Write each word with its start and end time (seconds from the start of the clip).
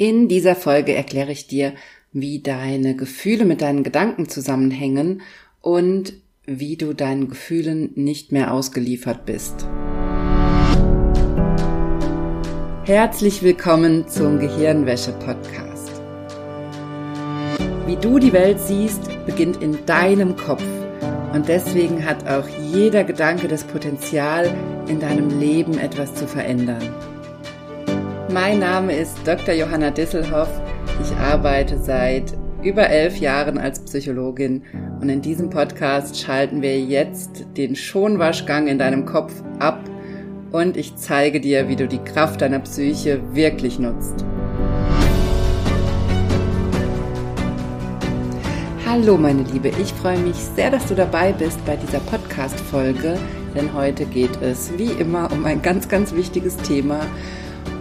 In 0.00 0.28
dieser 0.28 0.56
Folge 0.56 0.94
erkläre 0.94 1.30
ich 1.30 1.46
dir, 1.46 1.74
wie 2.10 2.40
deine 2.40 2.96
Gefühle 2.96 3.44
mit 3.44 3.60
deinen 3.60 3.82
Gedanken 3.82 4.30
zusammenhängen 4.30 5.20
und 5.60 6.14
wie 6.46 6.78
du 6.78 6.94
deinen 6.94 7.28
Gefühlen 7.28 7.90
nicht 7.96 8.32
mehr 8.32 8.54
ausgeliefert 8.54 9.26
bist. 9.26 9.68
Herzlich 12.84 13.42
willkommen 13.42 14.08
zum 14.08 14.38
Gehirnwäsche-Podcast. 14.38 15.90
Wie 17.84 17.96
du 17.96 18.18
die 18.18 18.32
Welt 18.32 18.58
siehst, 18.58 19.02
beginnt 19.26 19.62
in 19.62 19.84
deinem 19.84 20.34
Kopf 20.34 20.64
und 21.34 21.46
deswegen 21.46 22.06
hat 22.06 22.26
auch 22.26 22.48
jeder 22.72 23.04
Gedanke 23.04 23.48
das 23.48 23.64
Potenzial, 23.64 24.50
in 24.88 24.98
deinem 24.98 25.38
Leben 25.38 25.76
etwas 25.76 26.14
zu 26.14 26.26
verändern. 26.26 26.88
Mein 28.32 28.60
Name 28.60 28.94
ist 28.94 29.18
Dr. 29.26 29.54
Johanna 29.54 29.90
Disselhoff. 29.90 30.48
Ich 31.02 31.10
arbeite 31.16 31.76
seit 31.78 32.32
über 32.62 32.88
elf 32.88 33.16
Jahren 33.16 33.58
als 33.58 33.80
Psychologin 33.80 34.62
und 35.00 35.08
in 35.08 35.20
diesem 35.20 35.50
Podcast 35.50 36.16
schalten 36.16 36.62
wir 36.62 36.78
jetzt 36.78 37.44
den 37.56 37.74
Schonwaschgang 37.74 38.68
in 38.68 38.78
deinem 38.78 39.04
Kopf 39.04 39.32
ab 39.58 39.80
und 40.52 40.76
ich 40.76 40.94
zeige 40.94 41.40
dir, 41.40 41.68
wie 41.68 41.74
du 41.74 41.88
die 41.88 41.98
Kraft 41.98 42.40
deiner 42.42 42.60
Psyche 42.60 43.20
wirklich 43.34 43.80
nutzt. 43.80 44.24
Hallo 48.86 49.16
meine 49.16 49.42
Liebe, 49.42 49.72
ich 49.82 49.92
freue 49.94 50.18
mich 50.18 50.36
sehr, 50.36 50.70
dass 50.70 50.86
du 50.86 50.94
dabei 50.94 51.32
bist 51.32 51.64
bei 51.66 51.74
dieser 51.74 52.00
Podcast-Folge, 52.00 53.18
denn 53.56 53.74
heute 53.74 54.04
geht 54.04 54.40
es 54.40 54.70
wie 54.78 54.92
immer 55.00 55.32
um 55.32 55.44
ein 55.46 55.62
ganz, 55.62 55.88
ganz 55.88 56.14
wichtiges 56.14 56.56
Thema 56.58 57.00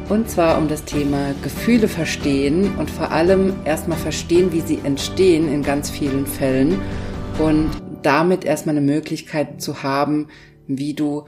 und 0.10 0.28
zwar 0.28 0.58
um 0.58 0.68
das 0.68 0.86
Thema 0.86 1.36
Gefühle 1.44 1.88
verstehen 1.88 2.76
und 2.78 2.90
vor 2.90 3.12
allem 3.12 3.54
erstmal 3.64 3.98
verstehen, 3.98 4.52
wie 4.52 4.62
sie 4.62 4.80
entstehen 4.84 5.54
in 5.54 5.62
ganz 5.62 5.92
vielen 5.92 6.26
Fällen 6.26 6.80
und 7.38 7.70
damit 8.02 8.44
erstmal 8.44 8.76
eine 8.76 8.86
Möglichkeit 8.86 9.62
zu 9.62 9.84
haben, 9.84 10.28
wie 10.68 10.96
du 10.96 11.26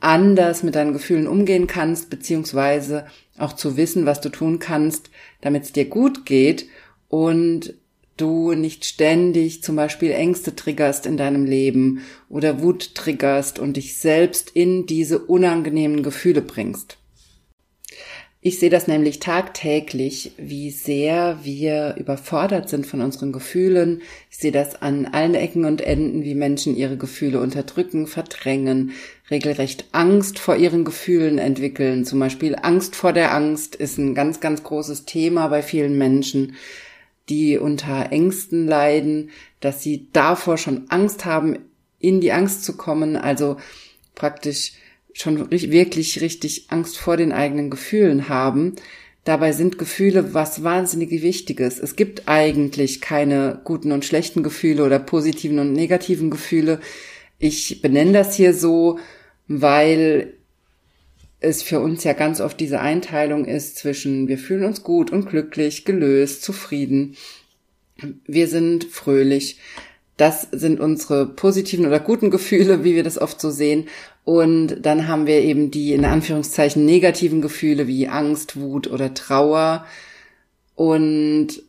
anders 0.00 0.64
mit 0.64 0.74
deinen 0.74 0.92
Gefühlen 0.92 1.28
umgehen 1.28 1.68
kannst, 1.68 2.10
beziehungsweise 2.10 3.06
auch 3.38 3.52
zu 3.52 3.76
wissen, 3.76 4.04
was 4.04 4.20
du 4.20 4.28
tun 4.28 4.58
kannst, 4.58 5.10
damit 5.40 5.62
es 5.62 5.72
dir 5.72 5.84
gut 5.84 6.26
geht 6.26 6.66
und 7.08 7.74
du 8.16 8.52
nicht 8.52 8.84
ständig 8.84 9.62
zum 9.62 9.76
Beispiel 9.76 10.10
Ängste 10.10 10.56
triggerst 10.56 11.06
in 11.06 11.16
deinem 11.16 11.44
Leben 11.44 12.00
oder 12.28 12.62
Wut 12.62 12.96
triggerst 12.96 13.60
und 13.60 13.76
dich 13.76 13.96
selbst 13.96 14.50
in 14.50 14.86
diese 14.86 15.20
unangenehmen 15.20 16.02
Gefühle 16.02 16.42
bringst. 16.42 16.98
Ich 18.46 18.58
sehe 18.58 18.68
das 18.68 18.86
nämlich 18.88 19.20
tagtäglich, 19.20 20.32
wie 20.36 20.70
sehr 20.70 21.38
wir 21.44 21.94
überfordert 21.98 22.68
sind 22.68 22.86
von 22.86 23.00
unseren 23.00 23.32
Gefühlen. 23.32 24.02
Ich 24.30 24.36
sehe 24.36 24.52
das 24.52 24.82
an 24.82 25.06
allen 25.06 25.34
Ecken 25.34 25.64
und 25.64 25.80
Enden, 25.80 26.24
wie 26.24 26.34
Menschen 26.34 26.76
ihre 26.76 26.98
Gefühle 26.98 27.40
unterdrücken, 27.40 28.06
verdrängen, 28.06 28.92
regelrecht 29.30 29.86
Angst 29.92 30.38
vor 30.38 30.56
ihren 30.56 30.84
Gefühlen 30.84 31.38
entwickeln. 31.38 32.04
Zum 32.04 32.20
Beispiel 32.20 32.54
Angst 32.60 32.96
vor 32.96 33.14
der 33.14 33.32
Angst 33.34 33.76
ist 33.76 33.96
ein 33.96 34.14
ganz, 34.14 34.40
ganz 34.40 34.62
großes 34.62 35.06
Thema 35.06 35.48
bei 35.48 35.62
vielen 35.62 35.96
Menschen, 35.96 36.54
die 37.30 37.56
unter 37.56 38.12
Ängsten 38.12 38.68
leiden, 38.68 39.30
dass 39.60 39.82
sie 39.82 40.08
davor 40.12 40.58
schon 40.58 40.84
Angst 40.90 41.24
haben, 41.24 41.60
in 41.98 42.20
die 42.20 42.32
Angst 42.32 42.62
zu 42.62 42.76
kommen, 42.76 43.16
also 43.16 43.56
praktisch 44.14 44.72
schon 45.14 45.50
wirklich 45.50 46.20
richtig 46.20 46.66
Angst 46.68 46.98
vor 46.98 47.16
den 47.16 47.32
eigenen 47.32 47.70
Gefühlen 47.70 48.28
haben. 48.28 48.74
Dabei 49.24 49.52
sind 49.52 49.78
Gefühle 49.78 50.34
was 50.34 50.62
wahnsinnig 50.64 51.10
Wichtiges. 51.22 51.78
Es 51.78 51.96
gibt 51.96 52.28
eigentlich 52.28 53.00
keine 53.00 53.60
guten 53.64 53.92
und 53.92 54.04
schlechten 54.04 54.42
Gefühle 54.42 54.84
oder 54.84 54.98
positiven 54.98 55.58
und 55.60 55.72
negativen 55.72 56.30
Gefühle. 56.30 56.80
Ich 57.38 57.80
benenne 57.80 58.12
das 58.12 58.34
hier 58.34 58.52
so, 58.52 58.98
weil 59.48 60.34
es 61.40 61.62
für 61.62 61.80
uns 61.80 62.04
ja 62.04 62.12
ganz 62.12 62.40
oft 62.40 62.58
diese 62.60 62.80
Einteilung 62.80 63.44
ist 63.44 63.76
zwischen 63.76 64.28
wir 64.28 64.38
fühlen 64.38 64.64
uns 64.64 64.82
gut 64.82 65.10
und 65.10 65.28
glücklich, 65.28 65.84
gelöst, 65.84 66.42
zufrieden. 66.42 67.16
Wir 68.26 68.48
sind 68.48 68.84
fröhlich. 68.84 69.58
Das 70.16 70.48
sind 70.52 70.80
unsere 70.80 71.26
positiven 71.26 71.86
oder 71.86 71.98
guten 71.98 72.30
Gefühle, 72.30 72.84
wie 72.84 72.94
wir 72.94 73.02
das 73.02 73.18
oft 73.18 73.40
so 73.40 73.50
sehen. 73.50 73.88
Und 74.24 74.78
dann 74.80 75.06
haben 75.06 75.26
wir 75.26 75.42
eben 75.42 75.70
die 75.70 75.92
in 75.92 76.04
Anführungszeichen 76.04 76.84
negativen 76.84 77.42
Gefühle 77.42 77.86
wie 77.86 78.08
Angst, 78.08 78.58
Wut 78.58 78.86
oder 78.86 79.12
Trauer. 79.12 79.84
Und 80.74 81.62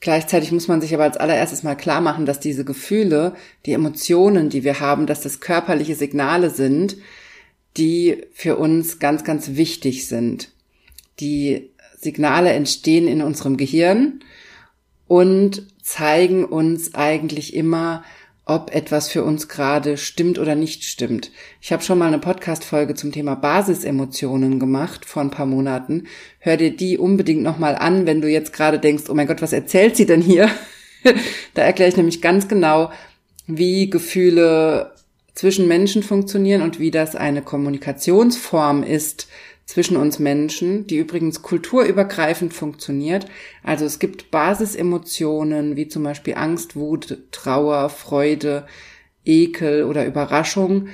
gleichzeitig 0.00 0.52
muss 0.52 0.68
man 0.68 0.82
sich 0.82 0.92
aber 0.92 1.04
als 1.04 1.16
allererstes 1.16 1.62
mal 1.62 1.74
klar 1.74 2.02
machen, 2.02 2.26
dass 2.26 2.38
diese 2.38 2.66
Gefühle, 2.66 3.34
die 3.64 3.72
Emotionen, 3.72 4.50
die 4.50 4.62
wir 4.62 4.78
haben, 4.80 5.06
dass 5.06 5.22
das 5.22 5.40
körperliche 5.40 5.94
Signale 5.94 6.50
sind, 6.50 6.96
die 7.78 8.24
für 8.32 8.56
uns 8.56 8.98
ganz, 8.98 9.24
ganz 9.24 9.56
wichtig 9.56 10.06
sind. 10.06 10.50
Die 11.18 11.70
Signale 11.98 12.52
entstehen 12.52 13.08
in 13.08 13.22
unserem 13.22 13.56
Gehirn 13.56 14.20
und 15.08 15.66
zeigen 15.82 16.44
uns 16.44 16.94
eigentlich 16.94 17.54
immer, 17.54 18.04
ob 18.46 18.72
etwas 18.72 19.10
für 19.10 19.24
uns 19.24 19.48
gerade 19.48 19.96
stimmt 19.96 20.38
oder 20.38 20.54
nicht 20.54 20.84
stimmt. 20.84 21.32
Ich 21.60 21.72
habe 21.72 21.82
schon 21.82 21.98
mal 21.98 22.06
eine 22.06 22.20
Podcast-Folge 22.20 22.94
zum 22.94 23.10
Thema 23.10 23.34
Basisemotionen 23.34 24.60
gemacht 24.60 25.04
vor 25.04 25.20
ein 25.20 25.32
paar 25.32 25.46
Monaten. 25.46 26.04
Hör 26.38 26.56
dir 26.56 26.74
die 26.74 26.96
unbedingt 26.96 27.42
nochmal 27.42 27.74
an, 27.74 28.06
wenn 28.06 28.20
du 28.20 28.28
jetzt 28.30 28.52
gerade 28.52 28.78
denkst, 28.78 29.04
oh 29.08 29.14
mein 29.14 29.26
Gott, 29.26 29.42
was 29.42 29.52
erzählt 29.52 29.96
sie 29.96 30.06
denn 30.06 30.22
hier? 30.22 30.48
da 31.54 31.62
erkläre 31.62 31.90
ich 31.90 31.96
nämlich 31.96 32.22
ganz 32.22 32.46
genau, 32.46 32.92
wie 33.48 33.90
Gefühle 33.90 34.92
zwischen 35.34 35.66
Menschen 35.66 36.04
funktionieren 36.04 36.62
und 36.62 36.78
wie 36.78 36.92
das 36.92 37.16
eine 37.16 37.42
Kommunikationsform 37.42 38.84
ist, 38.84 39.26
zwischen 39.66 39.96
uns 39.96 40.18
Menschen, 40.20 40.86
die 40.86 40.96
übrigens 40.96 41.42
kulturübergreifend 41.42 42.54
funktioniert. 42.54 43.26
Also 43.64 43.84
es 43.84 43.98
gibt 43.98 44.30
Basisemotionen 44.30 45.76
wie 45.76 45.88
zum 45.88 46.04
Beispiel 46.04 46.34
Angst, 46.34 46.76
Wut, 46.76 47.18
Trauer, 47.32 47.90
Freude, 47.90 48.66
Ekel 49.24 49.82
oder 49.82 50.06
Überraschung, 50.06 50.88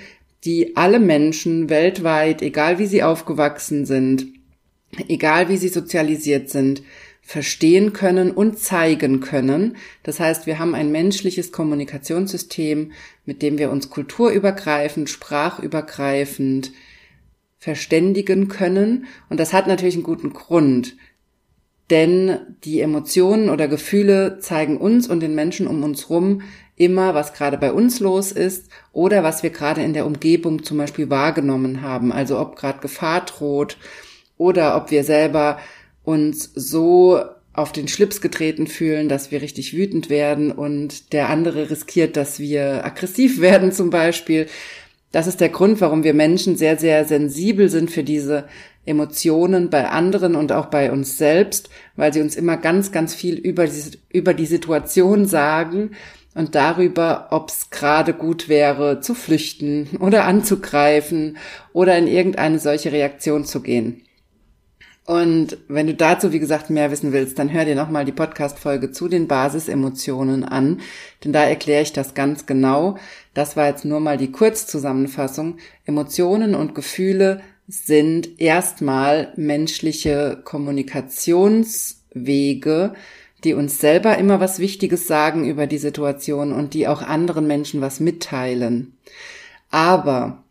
die 0.44 0.74
alle 0.76 0.98
Menschen 0.98 1.68
weltweit, 1.68 2.40
egal 2.42 2.78
wie 2.78 2.86
sie 2.86 3.02
aufgewachsen 3.02 3.84
sind, 3.84 4.26
egal 5.06 5.50
wie 5.50 5.58
sie 5.58 5.68
sozialisiert 5.68 6.48
sind, 6.48 6.82
verstehen 7.20 7.92
können 7.92 8.32
und 8.32 8.58
zeigen 8.58 9.20
können. 9.20 9.76
Das 10.02 10.18
heißt, 10.18 10.46
wir 10.46 10.58
haben 10.58 10.74
ein 10.74 10.90
menschliches 10.90 11.52
Kommunikationssystem, 11.52 12.92
mit 13.26 13.42
dem 13.42 13.58
wir 13.58 13.70
uns 13.70 13.90
kulturübergreifend, 13.90 15.08
sprachübergreifend, 15.08 16.72
verständigen 17.62 18.48
können. 18.48 19.06
Und 19.30 19.38
das 19.38 19.52
hat 19.52 19.68
natürlich 19.68 19.94
einen 19.94 20.02
guten 20.02 20.32
Grund. 20.32 20.96
Denn 21.90 22.40
die 22.64 22.80
Emotionen 22.80 23.50
oder 23.50 23.68
Gefühle 23.68 24.40
zeigen 24.40 24.78
uns 24.78 25.08
und 25.08 25.20
den 25.20 25.36
Menschen 25.36 25.68
um 25.68 25.84
uns 25.84 26.10
rum 26.10 26.42
immer, 26.74 27.14
was 27.14 27.34
gerade 27.34 27.58
bei 27.58 27.72
uns 27.72 28.00
los 28.00 28.32
ist 28.32 28.68
oder 28.92 29.22
was 29.22 29.44
wir 29.44 29.50
gerade 29.50 29.80
in 29.80 29.92
der 29.92 30.06
Umgebung 30.06 30.64
zum 30.64 30.76
Beispiel 30.76 31.08
wahrgenommen 31.08 31.82
haben. 31.82 32.10
Also 32.10 32.40
ob 32.40 32.56
gerade 32.56 32.80
Gefahr 32.80 33.24
droht 33.26 33.76
oder 34.36 34.76
ob 34.76 34.90
wir 34.90 35.04
selber 35.04 35.60
uns 36.02 36.50
so 36.56 37.20
auf 37.52 37.70
den 37.70 37.86
Schlips 37.86 38.20
getreten 38.20 38.66
fühlen, 38.66 39.08
dass 39.08 39.30
wir 39.30 39.40
richtig 39.40 39.72
wütend 39.76 40.10
werden 40.10 40.50
und 40.50 41.12
der 41.12 41.28
andere 41.28 41.70
riskiert, 41.70 42.16
dass 42.16 42.40
wir 42.40 42.84
aggressiv 42.84 43.40
werden 43.40 43.70
zum 43.70 43.90
Beispiel. 43.90 44.48
Das 45.12 45.26
ist 45.26 45.40
der 45.40 45.50
Grund, 45.50 45.80
warum 45.80 46.04
wir 46.04 46.14
Menschen 46.14 46.56
sehr, 46.56 46.78
sehr 46.78 47.04
sensibel 47.04 47.68
sind 47.68 47.90
für 47.90 48.02
diese 48.02 48.48
Emotionen 48.84 49.70
bei 49.70 49.88
anderen 49.88 50.34
und 50.34 50.50
auch 50.52 50.66
bei 50.66 50.90
uns 50.90 51.18
selbst, 51.18 51.68
weil 51.96 52.12
sie 52.12 52.20
uns 52.20 52.34
immer 52.34 52.56
ganz, 52.56 52.90
ganz 52.90 53.14
viel 53.14 53.36
über 53.36 53.66
die, 53.66 53.98
über 54.10 54.34
die 54.34 54.46
Situation 54.46 55.26
sagen 55.26 55.92
und 56.34 56.54
darüber, 56.54 57.28
ob 57.30 57.50
es 57.50 57.70
gerade 57.70 58.14
gut 58.14 58.48
wäre, 58.48 59.00
zu 59.00 59.14
flüchten 59.14 59.88
oder 60.00 60.24
anzugreifen 60.24 61.36
oder 61.72 61.96
in 61.96 62.08
irgendeine 62.08 62.58
solche 62.58 62.90
Reaktion 62.90 63.44
zu 63.44 63.60
gehen. 63.60 64.02
Und 65.04 65.58
wenn 65.66 65.88
du 65.88 65.94
dazu, 65.94 66.32
wie 66.32 66.38
gesagt, 66.38 66.70
mehr 66.70 66.92
wissen 66.92 67.12
willst, 67.12 67.36
dann 67.38 67.52
hör 67.52 67.64
dir 67.64 67.74
nochmal 67.74 68.04
die 68.04 68.12
Podcast-Folge 68.12 68.92
zu 68.92 69.08
den 69.08 69.26
Basisemotionen 69.26 70.44
an, 70.44 70.80
denn 71.24 71.32
da 71.32 71.42
erkläre 71.42 71.82
ich 71.82 71.92
das 71.92 72.14
ganz 72.14 72.46
genau. 72.46 72.96
Das 73.34 73.56
war 73.56 73.66
jetzt 73.66 73.84
nur 73.84 73.98
mal 73.98 74.16
die 74.16 74.30
Kurzzusammenfassung. 74.30 75.56
Emotionen 75.86 76.54
und 76.54 76.76
Gefühle 76.76 77.40
sind 77.66 78.40
erstmal 78.40 79.32
menschliche 79.36 80.40
Kommunikationswege, 80.44 82.94
die 83.42 83.54
uns 83.54 83.80
selber 83.80 84.18
immer 84.18 84.38
was 84.38 84.60
Wichtiges 84.60 85.08
sagen 85.08 85.48
über 85.48 85.66
die 85.66 85.78
Situation 85.78 86.52
und 86.52 86.74
die 86.74 86.86
auch 86.86 87.02
anderen 87.02 87.48
Menschen 87.48 87.80
was 87.80 87.98
mitteilen. 87.98 88.96
Aber 89.70 90.41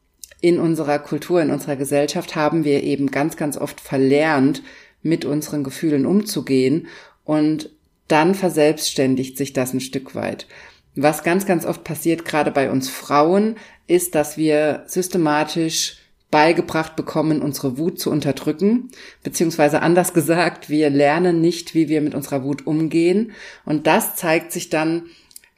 in 0.42 0.60
unserer 0.60 1.00
Kultur, 1.00 1.42
in 1.42 1.52
unserer 1.52 1.76
Gesellschaft 1.76 2.36
haben 2.36 2.64
wir 2.64 2.84
eben 2.84 3.12
ganz, 3.12 3.38
ganz 3.38 3.58
oft 3.58 3.80
verlernt, 3.80 4.64
mit 5.04 5.26
unseren 5.26 5.64
Gefühlen 5.64 6.06
umzugehen 6.06 6.88
und 7.24 7.70
dann 8.08 8.36
verselbstständigt 8.36 9.38
sich 9.38 9.54
das 9.54 9.74
ein 9.74 9.80
Stück 9.80 10.16
weit. 10.16 10.48
Was 10.96 11.24
ganz, 11.24 11.46
ganz 11.46 11.66
oft 11.66 11.84
passiert, 11.84 12.26
gerade 12.26 12.52
bei 12.52 12.70
uns 12.70 12.90
Frauen, 12.90 13.56
ist, 13.88 14.16
dass 14.16 14.38
wir 14.38 14.84
systematisch 14.88 15.98
beigebracht 16.30 16.96
bekommen, 16.96 17.42
unsere 17.42 17.78
Wut 17.78 18.00
zu 18.00 18.10
unterdrücken, 18.10 18.90
beziehungsweise 19.24 19.82
anders 19.82 20.14
gesagt, 20.14 20.70
wir 20.70 20.90
lernen 20.90 21.42
nicht, 21.42 21.76
wie 21.76 21.90
wir 21.90 22.02
mit 22.02 22.16
unserer 22.16 22.44
Wut 22.44 22.66
umgehen. 22.66 23.34
Und 23.66 23.86
das 23.86 24.16
zeigt 24.16 24.52
sich 24.52 24.70
dann 24.70 25.04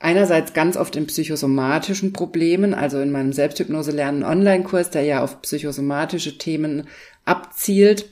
einerseits 0.04 0.54
ganz 0.54 0.76
oft 0.76 0.96
in 0.98 1.08
psychosomatischen 1.08 2.12
Problemen, 2.12 2.74
also 2.74 3.00
in 3.00 3.12
meinem 3.12 3.32
Selbsthypnose 3.32 3.92
lernen 3.92 4.24
Online-Kurs, 4.24 4.90
der 4.90 5.04
ja 5.04 5.24
auf 5.24 5.42
psychosomatische 5.42 6.38
Themen 6.38 6.88
abzielt, 7.24 8.10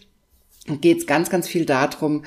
geht 0.80 1.00
es 1.00 1.08
ganz, 1.08 1.30
ganz 1.30 1.50
viel 1.50 1.66
darum, 1.66 2.24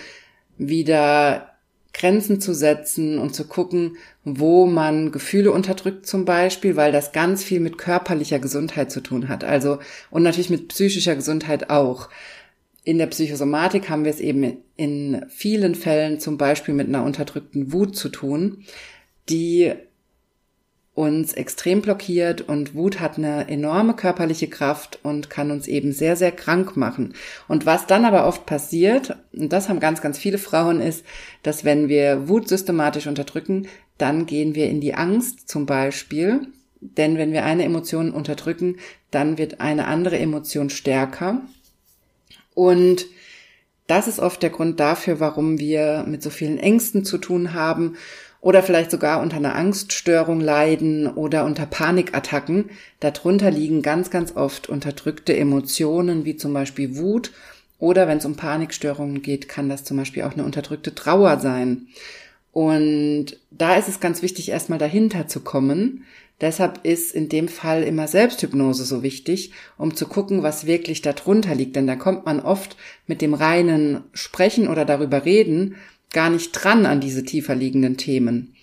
wieder 0.59 1.55
Grenzen 1.95 2.41
zu 2.41 2.53
setzen 2.53 3.19
und 3.19 3.35
zu 3.35 3.47
gucken, 3.47 3.97
wo 4.25 4.67
man 4.67 5.13
Gefühle 5.13 5.51
unterdrückt 5.51 6.07
zum 6.07 6.27
Beispiel, 6.27 6.77
weil 6.77 6.93
das 6.93 7.13
ganz 7.13 7.43
viel 7.43 7.61
mit 7.61 7.79
körperlicher 7.79 8.41
Gesundheit 8.41 8.91
zu 8.91 9.01
tun 9.01 9.29
hat. 9.29 9.45
Also, 9.45 9.79
und 10.11 10.25
natürlich 10.25 10.51
mit 10.51 10.69
psychischer 10.69 11.15
Gesundheit 11.15 11.71
auch. 11.71 12.11
In 12.83 12.99
der 12.99 13.07
Psychosomatik 13.07 13.89
haben 13.89 14.05
wir 14.05 14.11
es 14.11 14.21
eben 14.21 14.59
in 14.77 15.25
vielen 15.31 15.75
Fällen 15.75 16.21
zum 16.21 16.37
Beispiel 16.37 16.75
mit 16.75 16.89
einer 16.89 17.05
unterdrückten 17.05 17.73
Wut 17.73 17.97
zu 17.97 18.11
tun, 18.11 18.65
die 19.29 19.75
uns 20.95 21.33
extrem 21.33 21.83
blockiert 21.83 22.41
und 22.41 22.75
Wut 22.75 23.01
hat 23.01 23.19
eine 23.19 23.49
enorme 23.49 23.95
körperliche 23.95 24.47
Kraft 24.47 25.01
und 25.03 25.29
kann 25.29 25.51
uns 25.51 25.67
eben 25.67 25.93
sehr, 25.93 26.15
sehr 26.15 26.31
krank 26.31 26.77
machen. 26.77 27.15
Und 27.49 27.67
was 27.67 27.87
dann 27.87 28.05
aber 28.05 28.27
oft 28.27 28.47
passiert, 28.47 29.17
und 29.33 29.53
das 29.53 29.69
haben 29.69 29.81
ganz, 29.81 30.01
ganz 30.01 30.19
viele 30.19 30.39
Frauen, 30.39 30.81
ist, 30.81 31.05
dass 31.43 31.65
wenn 31.65 31.89
wir 31.89 32.29
Wut 32.29 32.49
systematisch 32.49 33.09
unterdrücken, 33.09 33.67
dann 33.99 34.27
gehen 34.27 34.55
wir 34.55 34.69
in 34.69 34.81
die 34.81 34.95
Angst 34.95 35.49
zum 35.49 35.67
Beispiel. 35.67 36.47
Denn 36.81 37.19
wenn 37.19 37.33
wir 37.33 37.45
eine 37.45 37.65
Emotion 37.65 38.13
unterdrücken, 38.13 38.77
dann 39.11 39.37
wird 39.37 39.61
eine 39.61 39.87
andere 39.89 40.19
Emotion 40.19 40.71
stärker. 40.71 41.41
Und 42.55 43.07
das 43.89 44.07
ist 44.07 44.21
oft 44.21 44.43
der 44.43 44.51
Grund 44.51 44.79
dafür, 44.79 45.19
warum 45.19 45.59
wir 45.59 46.05
mit 46.07 46.23
so 46.23 46.31
vielen 46.31 46.59
Ängsten 46.59 47.05
zu 47.05 47.19
tun 47.19 47.53
haben 47.53 47.97
oder 48.45 48.63
vielleicht 48.63 48.91
sogar 48.91 49.23
unter 49.23 49.39
einer 49.39 49.55
Angststörung 49.55 50.39
leiden 50.39 51.07
oder 51.07 51.47
unter 51.47 51.65
Panikattacken. 51.65 52.67
Darunter 53.01 53.51
liegen 53.51 53.81
ganz, 53.81 54.11
ganz 54.11 54.37
oft 54.37 54.69
unterdrückte 54.69 55.35
Emotionen 55.35 56.27
wie 56.27 56.37
zum 56.37 56.53
Beispiel 56.53 56.99
Wut 56.99 57.33
oder 57.79 58.07
wenn 58.07 58.19
es 58.19 58.27
um 58.27 58.37
Panikstörungen 58.37 59.23
geht, 59.23 59.49
kann 59.49 59.71
das 59.71 59.83
zum 59.85 59.97
Beispiel 59.97 60.25
auch 60.25 60.35
eine 60.35 60.45
unterdrückte 60.45 60.95
Trauer 60.95 61.41
sein. 61.41 61.87
Und 62.53 63.39
da 63.51 63.77
ist 63.77 63.89
es 63.89 63.99
ganz 63.99 64.21
wichtig, 64.21 64.51
erstmal 64.51 64.79
dahinter 64.79 65.27
zu 65.27 65.41
kommen. 65.41 66.05
Deshalb 66.43 66.81
ist 66.85 67.15
in 67.15 67.31
dem 67.31 67.49
Fall 67.49 67.83
immer 67.83 68.09
Selbsthypnose 68.09 68.85
so 68.85 69.03
wichtig, 69.03 69.53
um 69.79 69.97
zu 69.97 70.07
gucken, 70.07 70.43
was 70.43 70.67
wirklich 70.67 71.01
darunter 71.01 71.55
liegt. 71.55 71.77
Denn 71.77 71.87
da 71.87 71.97
kommt 71.97 72.27
man 72.27 72.41
oft 72.41 72.77
mit 73.07 73.23
dem 73.23 73.33
reinen 73.33 74.03
Sprechen 74.13 74.69
oder 74.69 74.85
darüber 74.85 75.25
reden 75.25 75.77
gar 76.15 76.31
nicht 76.31 76.53
dran 76.53 76.87
an 76.87 77.01
diese 77.01 77.25
tiefer 77.25 77.55
liegenden 77.55 77.99
Themen. 77.99 78.55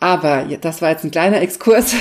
Aber 0.00 0.46
das 0.60 0.82
war 0.82 0.90
jetzt 0.90 1.04
ein 1.04 1.10
kleiner 1.10 1.40
Exkurs, 1.40 1.94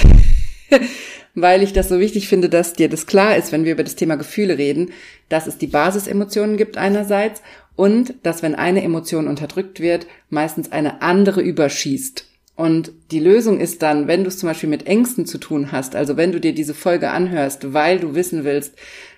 weil 1.35 1.61
ich 1.61 1.73
das 1.73 1.89
so 1.89 1.99
wichtig 1.99 2.27
finde, 2.27 2.49
dass 2.49 2.73
dir 2.73 2.89
das 2.89 3.05
klar 3.05 3.37
ist, 3.37 3.51
wenn 3.51 3.63
wir 3.63 3.73
über 3.73 3.83
das 3.83 3.95
Thema 3.95 4.15
Gefühle 4.15 4.57
reden, 4.57 4.91
dass 5.29 5.47
es 5.47 5.57
die 5.57 5.67
Basisemotionen 5.67 6.57
gibt 6.57 6.77
einerseits 6.77 7.41
und 7.75 8.15
dass 8.23 8.41
wenn 8.41 8.55
eine 8.55 8.83
Emotion 8.83 9.27
unterdrückt 9.27 9.79
wird, 9.79 10.07
meistens 10.29 10.71
eine 10.71 11.01
andere 11.01 11.41
überschießt. 11.41 12.25
Und 12.55 12.93
die 13.11 13.19
Lösung 13.19 13.59
ist 13.59 13.81
dann, 13.81 14.07
wenn 14.07 14.23
du 14.23 14.29
es 14.29 14.39
zum 14.39 14.47
Beispiel 14.47 14.69
mit 14.69 14.87
Ängsten 14.87 15.25
zu 15.25 15.37
tun 15.37 15.73
hast, 15.73 15.95
also 15.95 16.15
wenn 16.15 16.31
du 16.31 16.39
dir 16.39 16.53
diese 16.53 16.73
Folge 16.73 17.11
anhörst, 17.11 17.73
weil 17.73 17.99
du 17.99 18.15
wissen 18.15 18.45
willst, 18.45 18.73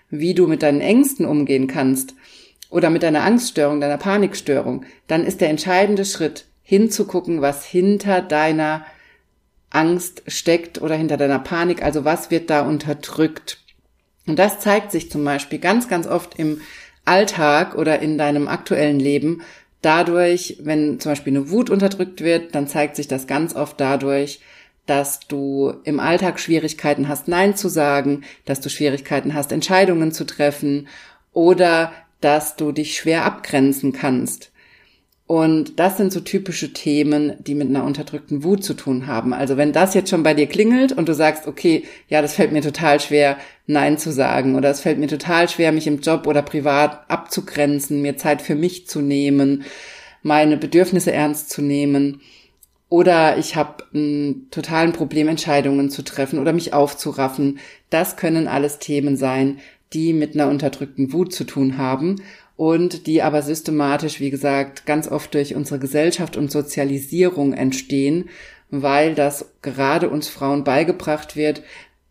wie 0.10 0.34
du 0.34 0.48
mit 0.48 0.64
deinen 0.64 0.82
Ängsten 0.82 1.26
umgehen 1.26 1.68
kannst, 1.68 2.16
oder 2.70 2.90
mit 2.90 3.04
deiner 3.04 3.24
Angststörung, 3.24 3.80
deiner 3.80 3.98
Panikstörung, 3.98 4.86
dann 5.08 5.26
ist 5.26 5.42
der 5.42 5.50
entscheidende 5.50 6.06
Schritt 6.06 6.46
hinzugucken, 6.64 7.42
was 7.42 7.66
hinter 7.66 8.22
deiner 8.22 8.86
Angst 9.70 10.24
steckt 10.28 10.82
oder 10.82 10.96
hinter 10.96 11.18
deiner 11.18 11.40
Panik, 11.40 11.82
also 11.84 12.06
was 12.06 12.32
wird 12.32 12.50
da 12.50 12.62
unterdrückt. 12.62 13.60
Und 14.26 14.38
das 14.38 14.60
zeigt 14.60 14.92
sich 14.92 15.10
zum 15.10 15.24
Beispiel 15.24 15.60
ganz, 15.60 15.88
ganz 15.88 16.08
oft 16.08 16.38
im 16.38 16.62
Alltag 17.06 17.76
oder 17.76 18.00
in 18.00 18.18
deinem 18.18 18.48
aktuellen 18.48 19.00
Leben 19.00 19.42
dadurch, 19.82 20.58
wenn 20.60 21.00
zum 21.00 21.12
Beispiel 21.12 21.36
eine 21.36 21.50
Wut 21.50 21.70
unterdrückt 21.70 22.22
wird, 22.22 22.56
dann 22.56 22.68
zeigt 22.68 22.96
sich 22.96 23.08
das 23.08 23.28
ganz 23.28 23.56
oft 23.56 23.80
dadurch, 23.80 24.42
dass 24.86 25.20
du 25.20 25.74
im 25.84 26.00
Alltag 26.00 26.40
Schwierigkeiten 26.40 27.08
hast, 27.08 27.28
Nein 27.28 27.56
zu 27.56 27.68
sagen, 27.68 28.24
dass 28.46 28.62
du 28.62 28.70
Schwierigkeiten 28.70 29.34
hast, 29.34 29.52
Entscheidungen 29.52 30.12
zu 30.12 30.26
treffen 30.26 30.88
oder 31.34 31.92
dass 32.22 32.56
du 32.56 32.72
dich 32.72 32.96
schwer 32.96 33.26
abgrenzen 33.26 33.94
kannst. 33.94 34.52
Und 35.28 35.78
das 35.78 35.98
sind 35.98 36.14
so 36.14 36.22
typische 36.22 36.72
Themen, 36.72 37.34
die 37.40 37.54
mit 37.54 37.68
einer 37.68 37.84
unterdrückten 37.84 38.46
Wut 38.46 38.64
zu 38.64 38.74
tun 38.74 39.08
haben. 39.08 39.34
Also 39.34 39.58
wenn 39.58 39.74
das 39.74 39.94
jetzt 39.94 40.10
schon 40.10 40.24
bei 40.24 40.34
dir 40.34 40.48
klingelt 40.48 40.94
und 40.94 41.10
du 41.10 41.14
sagst, 41.14 41.48
okay, 41.48 41.84
ja, 42.08 42.22
das 42.22 42.34
fällt 42.34 42.54
mir 42.54 42.62
total 42.62 43.02
schwer, 43.02 43.38
Nein 43.66 43.98
zu 43.98 44.14
sagen 44.14 44.56
oder 44.56 44.70
es 44.70 44.80
fällt 44.80 45.00
mir 45.00 45.08
total 45.08 45.50
schwer, 45.50 45.74
mich 45.74 45.86
im 45.86 46.00
Job 46.00 46.28
oder 46.28 46.42
privat 46.42 47.10
abzugrenzen, 47.10 48.02
mir 48.02 48.16
Zeit 48.16 48.42
für 48.42 48.56
mich 48.56 48.88
zu 48.88 49.02
nehmen, 49.02 49.66
meine 50.24 50.56
Bedürfnisse 50.56 51.12
ernst 51.12 51.50
zu 51.50 51.62
nehmen. 51.62 52.22
Oder 52.88 53.38
ich 53.38 53.58
habe 53.58 53.84
ein 53.94 54.48
totalen 54.50 54.94
Problem, 54.94 55.28
Entscheidungen 55.28 55.90
zu 55.90 56.04
treffen 56.04 56.40
oder 56.40 56.54
mich 56.54 56.74
aufzuraffen. 56.74 57.60
Das 57.90 58.16
können 58.16 58.48
alles 58.48 58.80
Themen 58.80 59.18
sein, 59.18 59.60
die 59.94 60.14
mit 60.14 60.34
einer 60.34 60.50
unterdrückten 60.50 61.14
Wut 61.14 61.34
zu 61.34 61.44
tun 61.44 61.78
haben 61.78 62.22
und 62.56 63.08
die 63.08 63.22
aber 63.22 63.42
systematisch, 63.42 64.20
wie 64.20 64.32
gesagt, 64.32 64.86
ganz 64.86 65.08
oft 65.08 65.34
durch 65.34 65.56
unsere 65.56 65.80
Gesellschaft 65.80 66.36
und 66.36 66.52
Sozialisierung 66.52 67.54
entstehen, 67.54 68.30
weil 68.70 69.16
das 69.16 69.54
gerade 69.62 70.10
uns 70.10 70.28
Frauen 70.28 70.64
beigebracht 70.64 71.36
wird. 71.36 71.62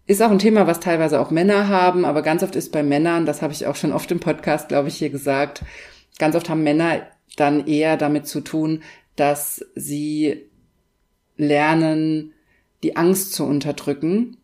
Ist 0.06 0.22
auch 0.22 0.30
ein 0.30 0.38
Thema, 0.38 0.66
was 0.66 0.80
teilweise 0.80 1.20
auch 1.20 1.30
Männer 1.30 1.68
haben, 1.68 2.04
aber 2.04 2.22
ganz 2.22 2.42
oft 2.42 2.54
ist 2.54 2.70
bei 2.70 2.82
Männern, 2.82 3.26
das 3.26 3.42
habe 3.42 3.52
ich 3.52 3.66
auch 3.66 3.74
schon 3.74 3.92
oft 3.92 4.10
im 4.12 4.20
Podcast, 4.20 4.68
glaube 4.68 4.88
ich, 4.88 4.96
hier 4.96 5.10
gesagt, 5.10 5.62
ganz 6.18 6.36
oft 6.36 6.48
haben 6.48 6.62
Männer 6.62 7.02
dann 7.36 7.66
eher 7.66 7.96
damit 7.96 8.26
zu 8.28 8.40
tun, 8.40 8.82
dass 9.16 9.64
sie 9.74 10.48
lernen, 11.36 12.32
die 12.82 12.96
Angst 12.96 13.32
zu 13.32 13.44
unterdrücken 13.44 14.36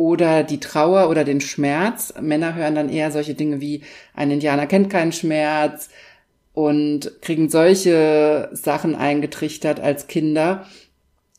oder 0.00 0.44
die 0.44 0.60
Trauer 0.60 1.10
oder 1.10 1.24
den 1.24 1.42
Schmerz. 1.42 2.14
Männer 2.18 2.54
hören 2.54 2.74
dann 2.74 2.88
eher 2.88 3.10
solche 3.10 3.34
Dinge 3.34 3.60
wie 3.60 3.82
ein 4.14 4.30
Indianer 4.30 4.66
kennt 4.66 4.88
keinen 4.88 5.12
Schmerz 5.12 5.90
und 6.54 7.20
kriegen 7.20 7.50
solche 7.50 8.48
Sachen 8.52 8.94
eingetrichtert 8.94 9.78
als 9.78 10.06
Kinder, 10.06 10.66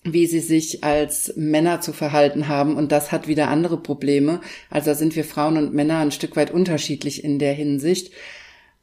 wie 0.03 0.27
sie 0.27 0.41
sich 0.41 0.84
als 0.84 1.34
Männer 1.36 1.82
zu 1.82 1.91
verhalten 1.91 2.48
haben 2.48 2.75
und 2.75 2.91
das 2.91 3.12
hat 3.12 3.27
wieder 3.27 3.48
andere 3.48 3.77
Probleme. 3.77 4.41
Also 4.70 4.94
sind 4.94 5.15
wir 5.15 5.25
Frauen 5.25 5.58
und 5.58 5.74
Männer 5.74 5.98
ein 5.98 6.12
Stück 6.12 6.36
weit 6.36 6.51
unterschiedlich 6.51 7.24
in 7.24 7.39
der 7.39 7.53
Hinsicht. 7.53 8.13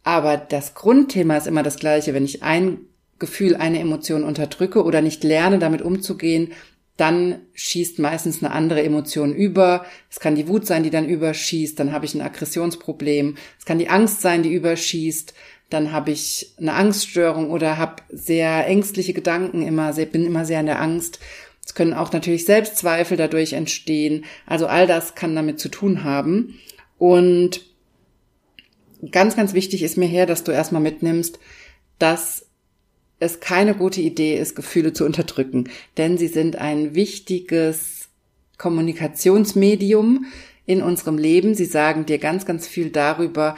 Aber 0.02 0.36
das 0.38 0.74
Grundthema 0.74 1.36
ist 1.36 1.46
immer 1.46 1.62
das 1.62 1.76
gleiche. 1.76 2.14
Wenn 2.14 2.24
ich 2.24 2.42
ein 2.42 2.78
Gefühl, 3.20 3.54
eine 3.54 3.78
Emotion 3.78 4.24
unterdrücke 4.24 4.82
oder 4.82 5.02
nicht 5.02 5.22
lerne, 5.22 5.60
damit 5.60 5.82
umzugehen, 5.82 6.52
dann 6.98 7.42
schießt 7.54 8.00
meistens 8.00 8.42
eine 8.42 8.52
andere 8.52 8.82
Emotion 8.82 9.32
über. 9.32 9.86
Es 10.10 10.18
kann 10.18 10.34
die 10.34 10.48
Wut 10.48 10.66
sein, 10.66 10.82
die 10.82 10.90
dann 10.90 11.08
überschießt, 11.08 11.78
dann 11.78 11.92
habe 11.92 12.04
ich 12.04 12.14
ein 12.14 12.20
Aggressionsproblem. 12.20 13.36
Es 13.56 13.64
kann 13.64 13.78
die 13.78 13.88
Angst 13.88 14.20
sein, 14.20 14.42
die 14.42 14.52
überschießt, 14.52 15.32
dann 15.70 15.92
habe 15.92 16.10
ich 16.10 16.54
eine 16.58 16.74
Angststörung 16.74 17.50
oder 17.50 17.78
habe 17.78 18.02
sehr 18.10 18.66
ängstliche 18.66 19.12
Gedanken 19.12 19.62
immer, 19.62 19.92
sehr, 19.92 20.06
bin 20.06 20.26
immer 20.26 20.44
sehr 20.44 20.58
in 20.58 20.66
der 20.66 20.82
Angst. 20.82 21.20
Es 21.64 21.74
können 21.74 21.94
auch 21.94 22.12
natürlich 22.12 22.44
Selbstzweifel 22.46 23.16
dadurch 23.16 23.52
entstehen. 23.52 24.24
Also 24.44 24.66
all 24.66 24.88
das 24.88 25.14
kann 25.14 25.36
damit 25.36 25.60
zu 25.60 25.68
tun 25.68 26.02
haben. 26.02 26.58
Und 26.98 27.60
ganz, 29.12 29.36
ganz 29.36 29.54
wichtig 29.54 29.84
ist 29.84 29.96
mir 29.96 30.08
her, 30.08 30.26
dass 30.26 30.42
du 30.42 30.50
erstmal 30.50 30.82
mitnimmst, 30.82 31.38
dass 32.00 32.47
es 33.20 33.40
keine 33.40 33.74
gute 33.74 34.00
Idee 34.00 34.38
ist, 34.38 34.54
Gefühle 34.54 34.92
zu 34.92 35.04
unterdrücken, 35.04 35.68
denn 35.96 36.18
sie 36.18 36.28
sind 36.28 36.56
ein 36.56 36.94
wichtiges 36.94 38.08
Kommunikationsmedium 38.58 40.26
in 40.66 40.82
unserem 40.82 41.18
Leben. 41.18 41.54
Sie 41.54 41.64
sagen 41.64 42.06
dir 42.06 42.18
ganz, 42.18 42.44
ganz 42.44 42.66
viel 42.66 42.90
darüber, 42.90 43.54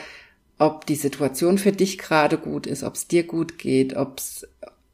ob 0.58 0.86
die 0.86 0.94
Situation 0.94 1.58
für 1.58 1.72
dich 1.72 1.98
gerade 1.98 2.38
gut 2.38 2.66
ist, 2.66 2.82
ob 2.82 2.94
es 2.94 3.08
dir 3.08 3.24
gut 3.24 3.58
geht, 3.58 3.96
ob 3.96 4.18
es 4.18 4.46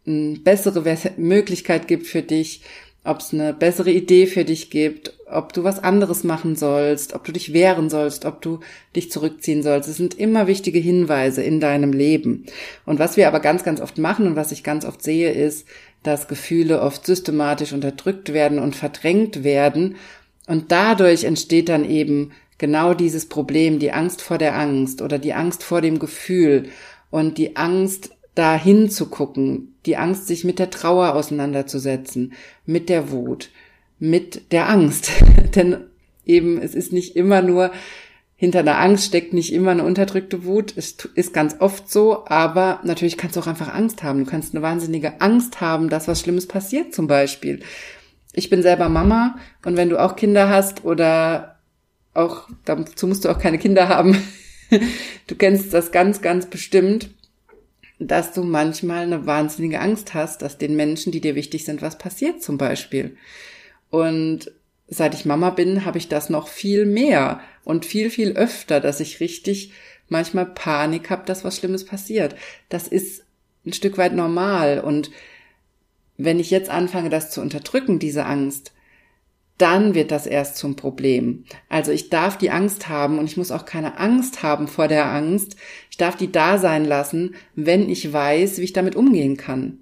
eine 0.06 0.38
bessere 0.38 0.96
Möglichkeit 1.16 1.88
gibt 1.88 2.06
für 2.06 2.22
dich, 2.22 2.62
ob 3.06 3.20
es 3.20 3.32
eine 3.32 3.52
bessere 3.52 3.90
Idee 3.90 4.26
für 4.26 4.44
dich 4.44 4.70
gibt, 4.70 5.12
ob 5.30 5.52
du 5.52 5.64
was 5.64 5.82
anderes 5.82 6.24
machen 6.24 6.56
sollst, 6.56 7.14
ob 7.14 7.24
du 7.24 7.32
dich 7.32 7.52
wehren 7.52 7.90
sollst, 7.90 8.24
ob 8.24 8.40
du 8.40 8.60
dich 8.94 9.10
zurückziehen 9.10 9.62
sollst. 9.62 9.88
Es 9.88 9.96
sind 9.96 10.18
immer 10.18 10.46
wichtige 10.46 10.78
Hinweise 10.78 11.42
in 11.42 11.60
deinem 11.60 11.92
Leben. 11.92 12.46
Und 12.84 12.98
was 12.98 13.16
wir 13.16 13.28
aber 13.28 13.40
ganz, 13.40 13.64
ganz 13.64 13.80
oft 13.80 13.98
machen 13.98 14.26
und 14.26 14.36
was 14.36 14.52
ich 14.52 14.62
ganz 14.62 14.84
oft 14.84 15.02
sehe, 15.02 15.32
ist, 15.32 15.66
dass 16.02 16.28
Gefühle 16.28 16.80
oft 16.80 17.04
systematisch 17.04 17.72
unterdrückt 17.72 18.32
werden 18.32 18.58
und 18.58 18.76
verdrängt 18.76 19.42
werden. 19.42 19.96
Und 20.46 20.70
dadurch 20.70 21.24
entsteht 21.24 21.68
dann 21.68 21.88
eben 21.88 22.32
genau 22.58 22.94
dieses 22.94 23.26
Problem, 23.28 23.78
die 23.78 23.92
Angst 23.92 24.22
vor 24.22 24.38
der 24.38 24.56
Angst 24.56 25.02
oder 25.02 25.18
die 25.18 25.34
Angst 25.34 25.62
vor 25.64 25.80
dem 25.80 25.98
Gefühl 25.98 26.68
und 27.10 27.38
die 27.38 27.56
Angst 27.56 28.10
dahin 28.36 28.90
zu 28.90 29.06
gucken, 29.06 29.74
die 29.86 29.96
Angst, 29.96 30.28
sich 30.28 30.44
mit 30.44 30.60
der 30.60 30.70
Trauer 30.70 31.14
auseinanderzusetzen, 31.14 32.34
mit 32.64 32.88
der 32.88 33.10
Wut, 33.10 33.50
mit 33.98 34.52
der 34.52 34.68
Angst. 34.68 35.10
Denn 35.56 35.78
eben, 36.24 36.60
es 36.60 36.74
ist 36.74 36.92
nicht 36.92 37.16
immer 37.16 37.42
nur, 37.42 37.72
hinter 38.38 38.58
einer 38.58 38.78
Angst 38.78 39.06
steckt 39.06 39.32
nicht 39.32 39.52
immer 39.52 39.70
eine 39.70 39.84
unterdrückte 39.84 40.44
Wut. 40.44 40.74
Es 40.76 40.96
ist 41.14 41.32
ganz 41.32 41.56
oft 41.58 41.90
so, 41.90 42.26
aber 42.26 42.80
natürlich 42.84 43.16
kannst 43.16 43.36
du 43.36 43.40
auch 43.40 43.46
einfach 43.46 43.72
Angst 43.72 44.02
haben. 44.02 44.24
Du 44.24 44.30
kannst 44.30 44.54
eine 44.54 44.62
wahnsinnige 44.62 45.22
Angst 45.22 45.62
haben, 45.62 45.88
dass 45.88 46.06
was 46.06 46.20
Schlimmes 46.20 46.46
passiert 46.46 46.94
zum 46.94 47.06
Beispiel. 47.06 47.60
Ich 48.34 48.50
bin 48.50 48.60
selber 48.60 48.90
Mama 48.90 49.38
und 49.64 49.78
wenn 49.78 49.88
du 49.88 49.98
auch 49.98 50.16
Kinder 50.16 50.50
hast 50.50 50.84
oder 50.84 51.60
auch, 52.12 52.48
dazu 52.66 53.06
musst 53.06 53.24
du 53.24 53.30
auch 53.30 53.38
keine 53.38 53.56
Kinder 53.56 53.88
haben, 53.88 54.22
du 55.26 55.34
kennst 55.34 55.72
das 55.72 55.90
ganz, 55.90 56.20
ganz 56.20 56.44
bestimmt 56.44 57.08
dass 57.98 58.32
du 58.32 58.42
manchmal 58.42 59.04
eine 59.04 59.26
wahnsinnige 59.26 59.80
Angst 59.80 60.14
hast, 60.14 60.42
dass 60.42 60.58
den 60.58 60.76
Menschen, 60.76 61.12
die 61.12 61.20
dir 61.20 61.34
wichtig 61.34 61.64
sind, 61.64 61.82
was 61.82 61.98
passiert 61.98 62.42
zum 62.42 62.58
Beispiel. 62.58 63.16
Und 63.90 64.52
seit 64.88 65.14
ich 65.14 65.24
Mama 65.24 65.50
bin, 65.50 65.84
habe 65.84 65.98
ich 65.98 66.08
das 66.08 66.28
noch 66.28 66.48
viel 66.48 66.84
mehr 66.84 67.40
und 67.64 67.86
viel, 67.86 68.10
viel 68.10 68.32
öfter, 68.32 68.80
dass 68.80 69.00
ich 69.00 69.20
richtig 69.20 69.72
manchmal 70.08 70.46
Panik 70.46 71.10
habe, 71.10 71.24
dass 71.24 71.44
was 71.44 71.56
Schlimmes 71.56 71.84
passiert. 71.84 72.36
Das 72.68 72.86
ist 72.86 73.24
ein 73.64 73.72
Stück 73.72 73.98
weit 73.98 74.14
normal. 74.14 74.80
Und 74.80 75.10
wenn 76.16 76.38
ich 76.38 76.50
jetzt 76.50 76.70
anfange, 76.70 77.10
das 77.10 77.30
zu 77.30 77.40
unterdrücken, 77.40 77.98
diese 77.98 78.26
Angst, 78.26 78.72
dann 79.58 79.94
wird 79.94 80.10
das 80.10 80.26
erst 80.26 80.56
zum 80.56 80.76
Problem. 80.76 81.44
Also 81.68 81.90
ich 81.90 82.10
darf 82.10 82.36
die 82.36 82.50
Angst 82.50 82.88
haben 82.88 83.18
und 83.18 83.24
ich 83.24 83.36
muss 83.36 83.50
auch 83.50 83.64
keine 83.64 83.98
Angst 83.98 84.42
haben 84.42 84.68
vor 84.68 84.88
der 84.88 85.10
Angst. 85.10 85.56
Ich 85.90 85.96
darf 85.96 86.16
die 86.16 86.30
da 86.30 86.58
sein 86.58 86.84
lassen, 86.84 87.34
wenn 87.54 87.88
ich 87.88 88.12
weiß, 88.12 88.58
wie 88.58 88.64
ich 88.64 88.74
damit 88.74 88.96
umgehen 88.96 89.36
kann. 89.36 89.78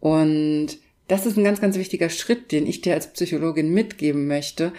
Und 0.00 0.78
das 1.06 1.26
ist 1.26 1.36
ein 1.36 1.44
ganz, 1.44 1.60
ganz 1.60 1.76
wichtiger 1.76 2.08
Schritt, 2.08 2.50
den 2.50 2.66
ich 2.66 2.80
dir 2.80 2.94
als 2.94 3.12
Psychologin 3.12 3.72
mitgeben 3.72 4.26
möchte. 4.26 4.72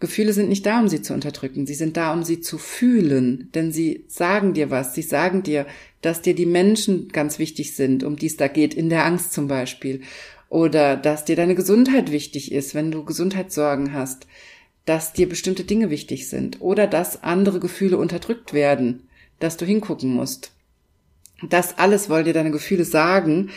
Gefühle 0.00 0.32
sind 0.32 0.48
nicht 0.48 0.66
da, 0.66 0.80
um 0.80 0.88
sie 0.88 1.02
zu 1.02 1.12
unterdrücken. 1.14 1.66
Sie 1.66 1.74
sind 1.74 1.96
da, 1.96 2.12
um 2.12 2.24
sie 2.24 2.40
zu 2.40 2.58
fühlen. 2.58 3.50
Denn 3.54 3.70
sie 3.70 4.04
sagen 4.08 4.54
dir 4.54 4.70
was. 4.70 4.94
Sie 4.94 5.02
sagen 5.02 5.42
dir, 5.42 5.66
dass 6.00 6.22
dir 6.22 6.34
die 6.34 6.46
Menschen 6.46 7.08
ganz 7.08 7.38
wichtig 7.38 7.76
sind, 7.76 8.02
um 8.02 8.16
die 8.16 8.26
es 8.26 8.36
da 8.36 8.48
geht, 8.48 8.74
in 8.74 8.88
der 8.88 9.04
Angst 9.04 9.32
zum 9.32 9.46
Beispiel 9.46 10.00
oder 10.52 10.98
dass 10.98 11.24
dir 11.24 11.34
deine 11.34 11.54
Gesundheit 11.54 12.12
wichtig 12.12 12.52
ist, 12.52 12.74
wenn 12.74 12.90
du 12.90 13.06
Gesundheitssorgen 13.06 13.94
hast, 13.94 14.26
dass 14.84 15.14
dir 15.14 15.26
bestimmte 15.26 15.64
Dinge 15.64 15.88
wichtig 15.88 16.28
sind 16.28 16.60
oder 16.60 16.86
dass 16.86 17.22
andere 17.22 17.58
Gefühle 17.58 17.96
unterdrückt 17.96 18.52
werden, 18.52 19.08
dass 19.38 19.56
du 19.56 19.64
hingucken 19.64 20.12
musst. 20.12 20.52
Das 21.42 21.78
alles 21.78 22.10
wollen 22.10 22.26
dir 22.26 22.34
deine 22.34 22.50
Gefühle 22.50 22.84
sagen 22.84 23.48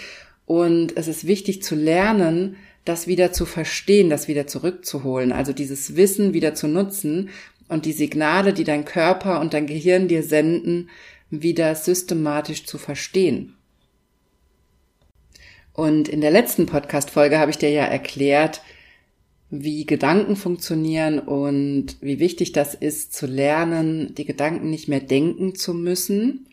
und 0.45 0.95
es 0.95 1.09
ist 1.09 1.27
wichtig 1.27 1.61
zu 1.63 1.75
lernen, 1.75 2.55
das 2.85 3.07
wieder 3.07 3.33
zu 3.33 3.45
verstehen, 3.45 4.09
das 4.09 4.29
wieder 4.29 4.47
zurückzuholen, 4.47 5.33
also 5.33 5.51
dieses 5.51 5.97
Wissen 5.97 6.31
wieder 6.31 6.55
zu 6.55 6.69
nutzen 6.69 7.29
und 7.67 7.85
die 7.85 7.91
Signale, 7.91 8.53
die 8.53 8.63
dein 8.63 8.85
Körper 8.85 9.41
und 9.41 9.53
dein 9.53 9.67
Gehirn 9.67 10.07
dir 10.07 10.23
senden, 10.23 10.89
wieder 11.29 11.75
systematisch 11.75 12.65
zu 12.65 12.77
verstehen. 12.77 13.54
Und 15.75 16.07
in 16.07 16.21
der 16.21 16.31
letzten 16.31 16.67
Podcast-Folge 16.67 17.37
habe 17.37 17.51
ich 17.51 17.57
dir 17.57 17.69
ja 17.69 17.83
erklärt, 17.83 18.61
wie 19.49 19.85
Gedanken 19.85 20.37
funktionieren 20.37 21.19
und 21.19 21.97
wie 21.99 22.19
wichtig 22.19 22.53
das 22.53 22.73
ist, 22.73 23.13
zu 23.13 23.27
lernen, 23.27 24.15
die 24.15 24.25
Gedanken 24.25 24.69
nicht 24.69 24.87
mehr 24.87 25.01
denken 25.01 25.53
zu 25.53 25.73
müssen. 25.73 26.47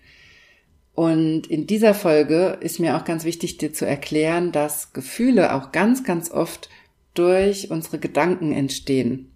Und 0.93 1.47
in 1.47 1.69
dieser 1.69 1.95
Folge 1.95 2.59
ist 2.61 2.81
mir 2.81 2.97
auch 2.97 3.05
ganz 3.05 3.25
wichtig, 3.25 3.59
dir 3.59 3.73
zu 3.73 3.87
erklären, 3.87 4.51
dass 4.51 4.93
Gefühle 4.93 5.55
auch 5.55 5.71
ganz, 5.71 6.03
ganz 6.03 6.31
oft 6.31 6.69
durch 7.15 7.71
unsere 7.71 8.01
Gedanken 8.01 8.53
entstehen. 8.53 9.31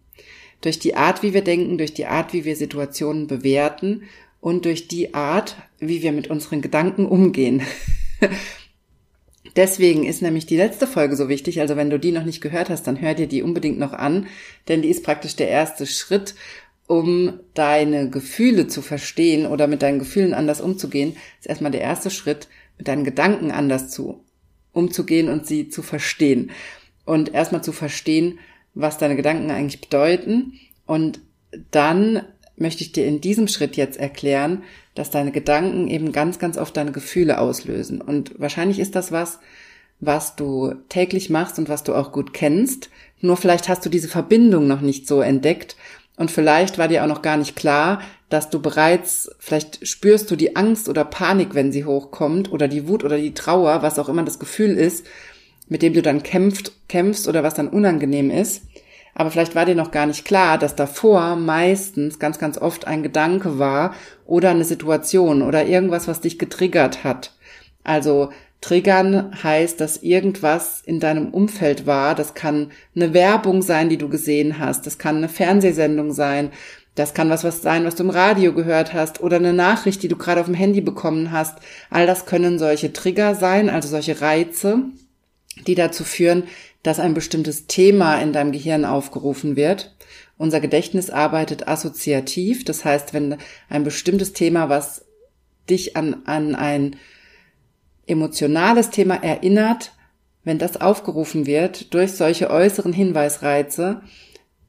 Durch 0.63 0.81
die 0.81 0.97
Art, 0.97 1.23
wie 1.23 1.33
wir 1.33 1.45
denken, 1.45 1.79
durch 1.79 1.95
die 1.95 2.07
Art, 2.07 2.33
wie 2.33 2.45
wir 2.45 2.57
Situationen 2.57 3.29
bewerten 3.29 4.03
und 4.41 4.65
durch 4.65 4.89
die 4.89 5.15
Art, 5.15 5.57
wie 5.79 6.03
wir 6.03 6.11
mit 6.11 6.29
unseren 6.29 6.61
Gedanken 6.61 7.07
umgehen. 7.07 7.63
Deswegen 9.57 10.05
ist 10.05 10.21
nämlich 10.21 10.45
die 10.45 10.57
letzte 10.57 10.87
Folge 10.87 11.17
so 11.17 11.29
wichtig. 11.29 11.61
Also 11.61 11.77
wenn 11.77 11.91
du 11.91 11.99
die 11.99 12.13
noch 12.13 12.25
nicht 12.25 12.43
gehört 12.43 12.69
hast, 12.69 12.87
dann 12.87 13.01
hör 13.01 13.15
dir 13.15 13.27
die 13.27 13.43
unbedingt 13.43 13.79
noch 13.79 13.95
an, 13.95 14.27
denn 14.69 14.83
die 14.83 14.91
ist 14.91 15.03
praktisch 15.03 15.35
der 15.35 15.49
erste 15.49 15.87
Schritt, 15.87 16.35
um 16.87 17.41
deine 17.55 18.11
Gefühle 18.11 18.69
zu 18.69 18.83
verstehen 18.83 19.47
oder 19.47 19.67
mit 19.67 19.83
deinen 19.83 19.99
Gefühlen 19.99 20.35
anders 20.35 20.61
umzugehen. 20.61 21.17
ist 21.41 21.49
erstmal 21.49 21.73
der 21.73 21.81
erste 21.81 22.11
Schritt, 22.11 22.49
mit 22.79 22.89
deinen 22.89 23.05
Gedanken 23.05 23.51
anders 23.51 23.89
zu 23.91 24.23
umzugehen 24.73 25.29
und 25.31 25.47
sie 25.47 25.69
zu 25.71 25.83
verstehen. 25.83 26.51
Und 27.05 27.33
erstmal 27.33 27.65
zu 27.65 27.73
verstehen, 27.73 28.39
was 28.75 28.99
deine 28.99 29.17
Gedanken 29.17 29.51
eigentlich 29.51 29.81
bedeuten. 29.81 30.53
Und 30.85 31.21
dann 31.71 32.23
möchte 32.57 32.83
ich 32.83 32.93
dir 32.93 33.07
in 33.07 33.21
diesem 33.21 33.49
Schritt 33.49 33.77
jetzt 33.77 33.99
erklären, 33.99 34.63
dass 34.97 35.11
deine 35.11 35.31
Gedanken 35.31 35.87
eben 35.87 36.11
ganz, 36.11 36.41
ganz 36.41 36.59
oft 36.59 36.77
deine 36.77 36.91
Gefühle 36.91 37.39
auslösen. 37.39 38.01
Und 38.01 38.33
wahrscheinlich 38.41 38.81
ist 38.81 38.97
das 38.97 39.13
was, 39.13 39.39
was 40.01 40.35
du 40.35 40.75
täglich 40.89 41.31
machst 41.31 41.59
und 41.59 41.69
was 41.69 41.85
du 41.85 41.95
auch 41.95 42.11
gut 42.11 42.35
kennst. 42.35 42.91
Nur 43.21 43.37
vielleicht 43.37 43.69
hast 43.69 43.87
du 43.87 43.89
diese 43.89 44.09
Verbindung 44.09 44.67
noch 44.67 44.81
nicht 44.81 45.07
so 45.07 45.21
entdeckt 45.21 45.77
und 46.17 46.31
vielleicht 46.31 46.79
war 46.79 46.89
dir 46.89 47.05
auch 47.05 47.09
noch 47.09 47.23
gar 47.23 47.37
nicht 47.37 47.57
klar, 47.57 48.01
dass 48.29 48.51
du 48.51 48.61
bereits, 48.61 49.31
vielleicht 49.39 49.87
spürst 49.87 50.31
du 50.31 50.37
die 50.37 50.57
Angst 50.57 50.89
oder 50.89 51.05
Panik, 51.05 51.55
wenn 51.55 51.73
sie 51.73 51.85
hochkommt 51.85 52.51
oder 52.51 52.69
die 52.69 52.89
Wut 52.89 53.05
oder 53.05 53.19
die 53.19 53.35
Trauer, 53.35 53.83
was 53.83 53.99
auch 53.99 54.09
immer 54.09 54.25
das 54.25 54.39
Gefühl 54.39 54.77
ist, 54.77 55.07
mit 55.69 55.83
dem 55.83 55.93
du 55.93 56.03
dann 56.03 56.23
kämpft, 56.23 56.73
kämpfst 56.89 57.29
oder 57.29 57.43
was 57.43 57.55
dann 57.55 57.69
unangenehm 57.69 58.31
ist. 58.31 58.63
Aber 59.19 59.31
vielleicht 59.31 59.55
war 59.55 59.65
dir 59.65 59.75
noch 59.75 59.93
gar 59.93 60.05
nicht 60.05 60.27
klar, 60.27 60.59
dass 60.59 60.77
davor 60.77 61.37
meistens 61.37 62.19
ganz, 62.19 62.39
ganz 62.39 62.59
oft 62.59 62.87
ein 62.87 63.03
Gedanke 63.03 63.59
war 63.59 63.95
oder 64.27 64.51
eine 64.51 64.65
Situation 64.65 65.41
oder 65.41 65.65
irgendwas, 65.65 66.07
was 66.07 66.21
dich 66.21 66.39
getriggert 66.39 67.03
hat. 67.03 67.33
Also 67.83 68.29
Triggern 68.61 69.33
heißt, 69.43 69.81
dass 69.81 70.03
irgendwas 70.03 70.83
in 70.85 71.01
deinem 71.01 71.31
Umfeld 71.31 71.87
war. 71.87 72.15
Das 72.15 72.35
kann 72.35 72.73
eine 72.95 73.15
Werbung 73.15 73.63
sein, 73.63 73.89
die 73.89 73.97
du 73.97 74.11
gesehen 74.11 74.59
hast. 74.59 74.87
Das 74.87 74.99
kann 74.99 75.17
eine 75.17 75.31
Fernsehsendung 75.31 76.13
sein. 76.13 76.51
Das 76.95 77.15
kann 77.15 77.31
was, 77.31 77.43
was 77.43 77.63
sein, 77.63 77.87
was 77.87 77.95
du 77.95 78.03
im 78.03 78.11
Radio 78.11 78.53
gehört 78.53 78.93
hast 78.93 79.23
oder 79.23 79.37
eine 79.37 79.55
Nachricht, 79.55 80.03
die 80.03 80.09
du 80.09 80.17
gerade 80.17 80.41
auf 80.43 80.47
dem 80.47 80.55
Handy 80.55 80.83
bekommen 80.83 81.33
hast. 81.33 81.57
All 81.89 82.07
das 82.07 82.27
können 82.27 82.59
solche 82.59 82.93
Trigger 82.93 83.35
sein, 83.35 83.71
also 83.71 83.89
solche 83.89 84.21
Reize, 84.21 84.81
die 85.67 85.75
dazu 85.75 86.05
führen, 86.05 86.45
dass 86.87 87.01
ein 87.01 87.15
bestimmtes 87.15 87.67
Thema 87.67 88.21
in 88.21 88.33
deinem 88.33 88.53
Gehirn 88.53 88.85
aufgerufen 88.85 89.57
wird. 89.57 89.97
Unser 90.39 90.61
Gedächtnis 90.61 91.11
arbeitet 91.11 91.67
assoziativ, 91.67 92.65
das 92.65 92.85
heißt, 92.85 93.13
wenn 93.13 93.39
ein 93.69 93.83
bestimmtes 93.83 94.35
Thema, 94.35 94.69
was 94.69 95.05
dich 95.69 95.97
an, 95.97 96.23
an 96.27 96.55
ein 96.55 96.95
emotionales 98.07 98.91
Thema 98.91 99.17
erinnert, 99.17 99.95
wenn 100.45 100.61
das 100.61 100.81
aufgerufen 100.81 101.47
wird 101.47 101.93
durch 101.93 102.13
solche 102.13 102.51
äußeren 102.51 102.93
Hinweisreize, 102.93 104.03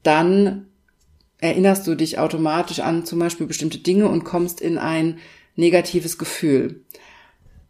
dann 0.02 0.66
erinnerst 1.38 1.86
du 1.86 1.94
dich 1.94 2.18
automatisch 2.18 2.80
an 2.80 3.04
zum 3.04 3.20
Beispiel 3.20 3.46
bestimmte 3.46 3.78
Dinge 3.78 4.08
und 4.08 4.24
kommst 4.24 4.60
in 4.60 4.76
ein 4.76 5.18
negatives 5.54 6.18
Gefühl. 6.18 6.84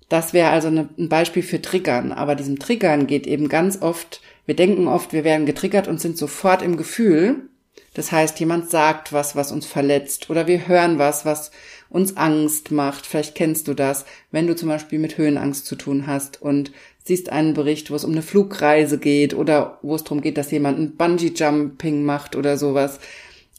Das 0.09 0.33
wäre 0.33 0.49
also 0.49 0.69
ein 0.69 1.09
Beispiel 1.11 1.43
für 1.43 1.61
Triggern. 1.61 2.13
Aber 2.13 2.35
diesem 2.35 2.59
Triggern 2.59 3.07
geht 3.07 3.27
eben 3.27 3.51
ganz 3.51 3.83
oft 3.83 4.23
wir 4.49 4.57
denken 4.57 4.89
oft, 4.89 5.13
wir 5.13 5.25
werden 5.25 5.45
getriggert 5.45 5.89
und 5.89 6.01
sind 6.01 6.17
sofort 6.17 6.63
im 6.63 6.79
Gefühl. 6.79 7.51
Das 7.93 8.13
heißt, 8.13 8.41
jemand 8.41 8.71
sagt 8.71 9.13
was, 9.13 9.37
was 9.37 9.53
uns 9.53 9.67
verletzt 9.67 10.31
oder 10.31 10.47
wir 10.47 10.67
hören 10.67 10.99
was, 10.99 11.27
was 11.27 11.51
uns 11.91 12.17
Angst 12.17 12.71
macht. 12.71 13.05
Vielleicht 13.05 13.35
kennst 13.35 13.69
du 13.69 13.75
das, 13.75 14.07
wenn 14.31 14.47
du 14.47 14.57
zum 14.57 14.71
Beispiel 14.71 15.01
mit 15.01 15.19
Höhenangst 15.19 15.67
zu 15.67 15.77
tun 15.77 16.07
hast 16.07 16.41
und 16.41 16.73
siehst 17.05 17.31
einen 17.31 17.53
Bericht, 17.53 17.91
wo 17.91 17.95
es 17.95 18.05
um 18.05 18.13
eine 18.13 18.23
Flugreise 18.23 18.97
geht 18.97 19.35
oder 19.35 19.81
wo 19.83 19.95
es 19.95 20.05
darum 20.05 20.23
geht, 20.23 20.39
dass 20.39 20.51
jemand 20.51 20.79
ein 20.79 20.97
Bungee-Jumping 20.97 22.03
macht 22.03 22.35
oder 22.35 22.57
sowas. 22.57 23.01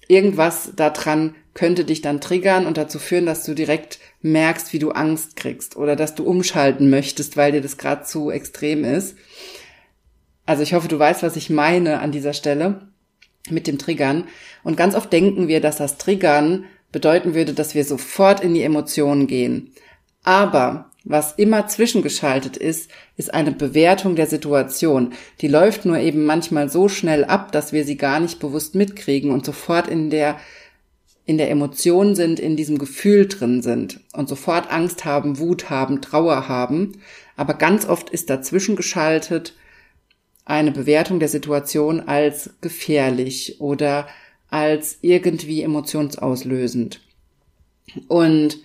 Irgendwas 0.07 0.71
daran 0.75 1.35
könnte 1.53 1.85
dich 1.85 2.01
dann 2.01 2.19
triggern 2.19 2.65
und 2.65 2.77
dazu 2.77 2.97
führen, 2.97 3.27
dass 3.27 3.43
du 3.43 3.53
direkt 3.53 3.99
merkst, 4.23 4.73
wie 4.73 4.79
du 4.79 4.89
Angst 4.89 5.35
kriegst 5.35 5.77
oder 5.77 5.95
dass 5.95 6.15
du 6.15 6.23
umschalten 6.23 6.89
möchtest, 6.89 7.37
weil 7.37 7.51
dir 7.51 7.61
das 7.61 7.77
gerade 7.77 8.05
zu 8.05 8.31
extrem 8.31 8.83
ist. 8.83 9.15
Also 10.49 10.63
ich 10.63 10.73
hoffe, 10.73 10.87
du 10.87 10.97
weißt, 10.97 11.21
was 11.21 11.35
ich 11.35 11.51
meine 11.51 11.99
an 11.99 12.11
dieser 12.11 12.33
Stelle 12.33 12.87
mit 13.51 13.67
dem 13.67 13.77
Triggern. 13.77 14.23
Und 14.63 14.77
ganz 14.77 14.95
oft 14.95 15.13
denken 15.13 15.47
wir, 15.47 15.61
dass 15.61 15.77
das 15.77 15.99
Triggern 15.99 16.65
bedeuten 16.91 17.35
würde, 17.35 17.53
dass 17.53 17.75
wir 17.75 17.85
sofort 17.85 18.39
in 18.39 18.55
die 18.55 18.63
Emotionen 18.63 19.27
gehen. 19.27 19.73
Aber 20.23 20.89
was 21.03 21.33
immer 21.33 21.67
zwischengeschaltet 21.67 22.57
ist, 22.57 22.89
ist 23.15 23.31
eine 23.31 23.51
Bewertung 23.51 24.15
der 24.15 24.25
Situation. 24.25 25.13
Die 25.41 25.47
läuft 25.47 25.85
nur 25.85 25.99
eben 25.99 26.25
manchmal 26.25 26.67
so 26.67 26.89
schnell 26.89 27.25
ab, 27.25 27.51
dass 27.51 27.71
wir 27.71 27.85
sie 27.85 27.97
gar 27.97 28.19
nicht 28.19 28.39
bewusst 28.39 28.73
mitkriegen 28.73 29.29
und 29.29 29.45
sofort 29.45 29.87
in 29.87 30.09
der 30.09 30.39
in 31.25 31.37
der 31.37 31.51
Emotion 31.51 32.15
sind, 32.15 32.39
in 32.39 32.55
diesem 32.55 32.79
Gefühl 32.79 33.27
drin 33.27 33.61
sind 33.61 33.99
und 34.13 34.27
sofort 34.27 34.71
Angst 34.71 35.05
haben, 35.05 35.37
Wut 35.37 35.69
haben, 35.69 36.01
Trauer 36.01 36.47
haben. 36.47 36.93
Aber 37.37 37.53
ganz 37.53 37.87
oft 37.87 38.09
ist 38.09 38.31
dazwischen 38.31 38.75
geschaltet 38.75 39.53
eine 40.49 40.71
Bewertung 40.71 41.19
der 41.19 41.29
Situation 41.29 42.01
als 42.01 42.49
gefährlich 42.59 43.61
oder 43.61 44.07
als 44.49 44.97
irgendwie 45.01 45.61
emotionsauslösend. 45.61 47.01
Und 48.07 48.57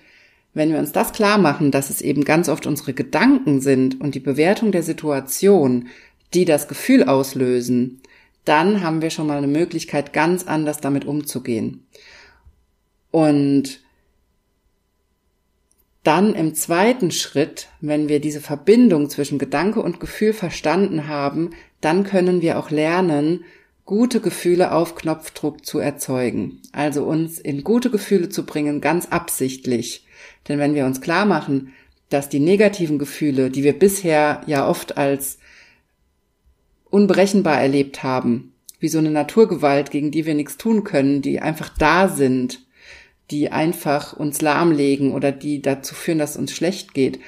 wenn 0.54 0.72
wir 0.72 0.78
uns 0.78 0.92
das 0.92 1.12
klar 1.12 1.36
machen, 1.36 1.70
dass 1.70 1.90
es 1.90 2.00
eben 2.00 2.24
ganz 2.24 2.48
oft 2.48 2.66
unsere 2.66 2.94
Gedanken 2.94 3.60
sind 3.60 4.00
und 4.00 4.14
die 4.14 4.20
Bewertung 4.20 4.72
der 4.72 4.82
Situation, 4.82 5.88
die 6.32 6.46
das 6.46 6.68
Gefühl 6.68 7.04
auslösen, 7.04 8.00
dann 8.46 8.82
haben 8.82 9.02
wir 9.02 9.10
schon 9.10 9.26
mal 9.26 9.38
eine 9.38 9.46
Möglichkeit, 9.46 10.14
ganz 10.14 10.46
anders 10.46 10.78
damit 10.78 11.04
umzugehen. 11.04 11.86
Und 13.10 13.83
dann 16.04 16.34
im 16.34 16.54
zweiten 16.54 17.10
Schritt, 17.10 17.68
wenn 17.80 18.08
wir 18.08 18.20
diese 18.20 18.40
Verbindung 18.40 19.10
zwischen 19.10 19.38
Gedanke 19.38 19.80
und 19.80 20.00
Gefühl 20.00 20.34
verstanden 20.34 21.08
haben, 21.08 21.50
dann 21.80 22.04
können 22.04 22.42
wir 22.42 22.58
auch 22.58 22.70
lernen, 22.70 23.44
gute 23.86 24.20
Gefühle 24.20 24.72
auf 24.72 24.94
Knopfdruck 24.94 25.64
zu 25.64 25.78
erzeugen. 25.78 26.60
Also 26.72 27.04
uns 27.04 27.38
in 27.38 27.64
gute 27.64 27.90
Gefühle 27.90 28.28
zu 28.28 28.44
bringen, 28.46 28.80
ganz 28.80 29.06
absichtlich. 29.06 30.06
Denn 30.48 30.58
wenn 30.58 30.74
wir 30.74 30.86
uns 30.86 31.00
klar 31.00 31.26
machen, 31.26 31.72
dass 32.10 32.28
die 32.28 32.40
negativen 32.40 32.98
Gefühle, 32.98 33.50
die 33.50 33.64
wir 33.64 33.78
bisher 33.78 34.42
ja 34.46 34.68
oft 34.68 34.96
als 34.96 35.38
unberechenbar 36.90 37.60
erlebt 37.60 38.02
haben, 38.02 38.52
wie 38.78 38.88
so 38.88 38.98
eine 38.98 39.10
Naturgewalt, 39.10 39.90
gegen 39.90 40.10
die 40.10 40.26
wir 40.26 40.34
nichts 40.34 40.58
tun 40.58 40.84
können, 40.84 41.22
die 41.22 41.40
einfach 41.40 41.70
da 41.70 42.08
sind, 42.08 42.63
die 43.30 43.50
einfach 43.50 44.12
uns 44.12 44.40
lahmlegen 44.42 45.12
oder 45.12 45.32
die 45.32 45.62
dazu 45.62 45.94
führen, 45.94 46.18
dass 46.18 46.36
uns 46.36 46.52
schlecht 46.52 46.94
geht. 46.94 47.20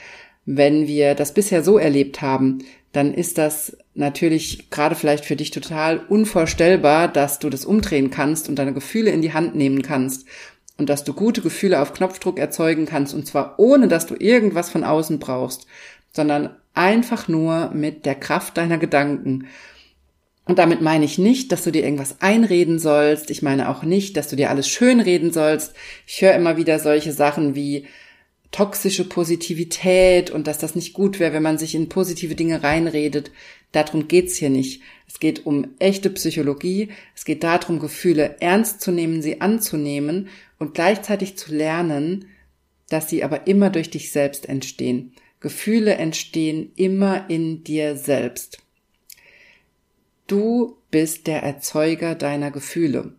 Wenn 0.44 0.86
wir 0.86 1.14
das 1.14 1.34
bisher 1.34 1.62
so 1.62 1.78
erlebt 1.78 2.22
haben, 2.22 2.58
dann 2.92 3.12
ist 3.12 3.36
das 3.36 3.76
natürlich 3.94 4.70
gerade 4.70 4.94
vielleicht 4.94 5.24
für 5.24 5.36
dich 5.36 5.50
total 5.50 5.98
unvorstellbar, 6.08 7.08
dass 7.08 7.38
du 7.38 7.50
das 7.50 7.64
umdrehen 7.64 8.10
kannst 8.10 8.48
und 8.48 8.58
deine 8.58 8.72
Gefühle 8.72 9.10
in 9.10 9.22
die 9.22 9.32
Hand 9.32 9.54
nehmen 9.54 9.82
kannst 9.82 10.26
und 10.78 10.88
dass 10.88 11.04
du 11.04 11.12
gute 11.12 11.40
Gefühle 11.40 11.80
auf 11.80 11.92
Knopfdruck 11.92 12.38
erzeugen 12.38 12.86
kannst 12.86 13.14
und 13.14 13.26
zwar 13.26 13.58
ohne, 13.58 13.88
dass 13.88 14.06
du 14.06 14.14
irgendwas 14.14 14.70
von 14.70 14.84
außen 14.84 15.18
brauchst, 15.18 15.66
sondern 16.12 16.56
einfach 16.74 17.28
nur 17.28 17.70
mit 17.74 18.06
der 18.06 18.14
Kraft 18.14 18.56
deiner 18.56 18.78
Gedanken. 18.78 19.46
Und 20.46 20.60
damit 20.60 20.80
meine 20.80 21.04
ich 21.04 21.18
nicht, 21.18 21.50
dass 21.50 21.64
du 21.64 21.72
dir 21.72 21.82
irgendwas 21.82 22.20
einreden 22.20 22.78
sollst. 22.78 23.30
Ich 23.30 23.42
meine 23.42 23.68
auch 23.68 23.82
nicht, 23.82 24.16
dass 24.16 24.28
du 24.28 24.36
dir 24.36 24.48
alles 24.48 24.68
schönreden 24.68 25.32
sollst. 25.32 25.74
Ich 26.06 26.22
höre 26.22 26.34
immer 26.34 26.56
wieder 26.56 26.78
solche 26.78 27.12
Sachen 27.12 27.56
wie 27.56 27.86
toxische 28.52 29.08
Positivität 29.08 30.30
und 30.30 30.46
dass 30.46 30.58
das 30.58 30.76
nicht 30.76 30.92
gut 30.92 31.18
wäre, 31.18 31.32
wenn 31.32 31.42
man 31.42 31.58
sich 31.58 31.74
in 31.74 31.88
positive 31.88 32.36
Dinge 32.36 32.62
reinredet. 32.62 33.32
Darum 33.72 34.06
geht's 34.06 34.36
hier 34.36 34.50
nicht. 34.50 34.82
Es 35.08 35.18
geht 35.18 35.46
um 35.46 35.74
echte 35.80 36.10
Psychologie. 36.10 36.90
Es 37.16 37.24
geht 37.24 37.42
darum, 37.42 37.80
Gefühle 37.80 38.36
ernst 38.38 38.80
zu 38.80 38.92
nehmen, 38.92 39.22
sie 39.22 39.40
anzunehmen 39.40 40.28
und 40.60 40.74
gleichzeitig 40.74 41.36
zu 41.36 41.52
lernen, 41.52 42.26
dass 42.88 43.10
sie 43.10 43.24
aber 43.24 43.48
immer 43.48 43.70
durch 43.70 43.90
dich 43.90 44.12
selbst 44.12 44.48
entstehen. 44.48 45.12
Gefühle 45.40 45.96
entstehen 45.96 46.70
immer 46.76 47.28
in 47.28 47.64
dir 47.64 47.96
selbst. 47.96 48.58
Du 50.26 50.76
bist 50.90 51.26
der 51.26 51.42
Erzeuger 51.42 52.14
deiner 52.14 52.50
Gefühle. 52.50 53.12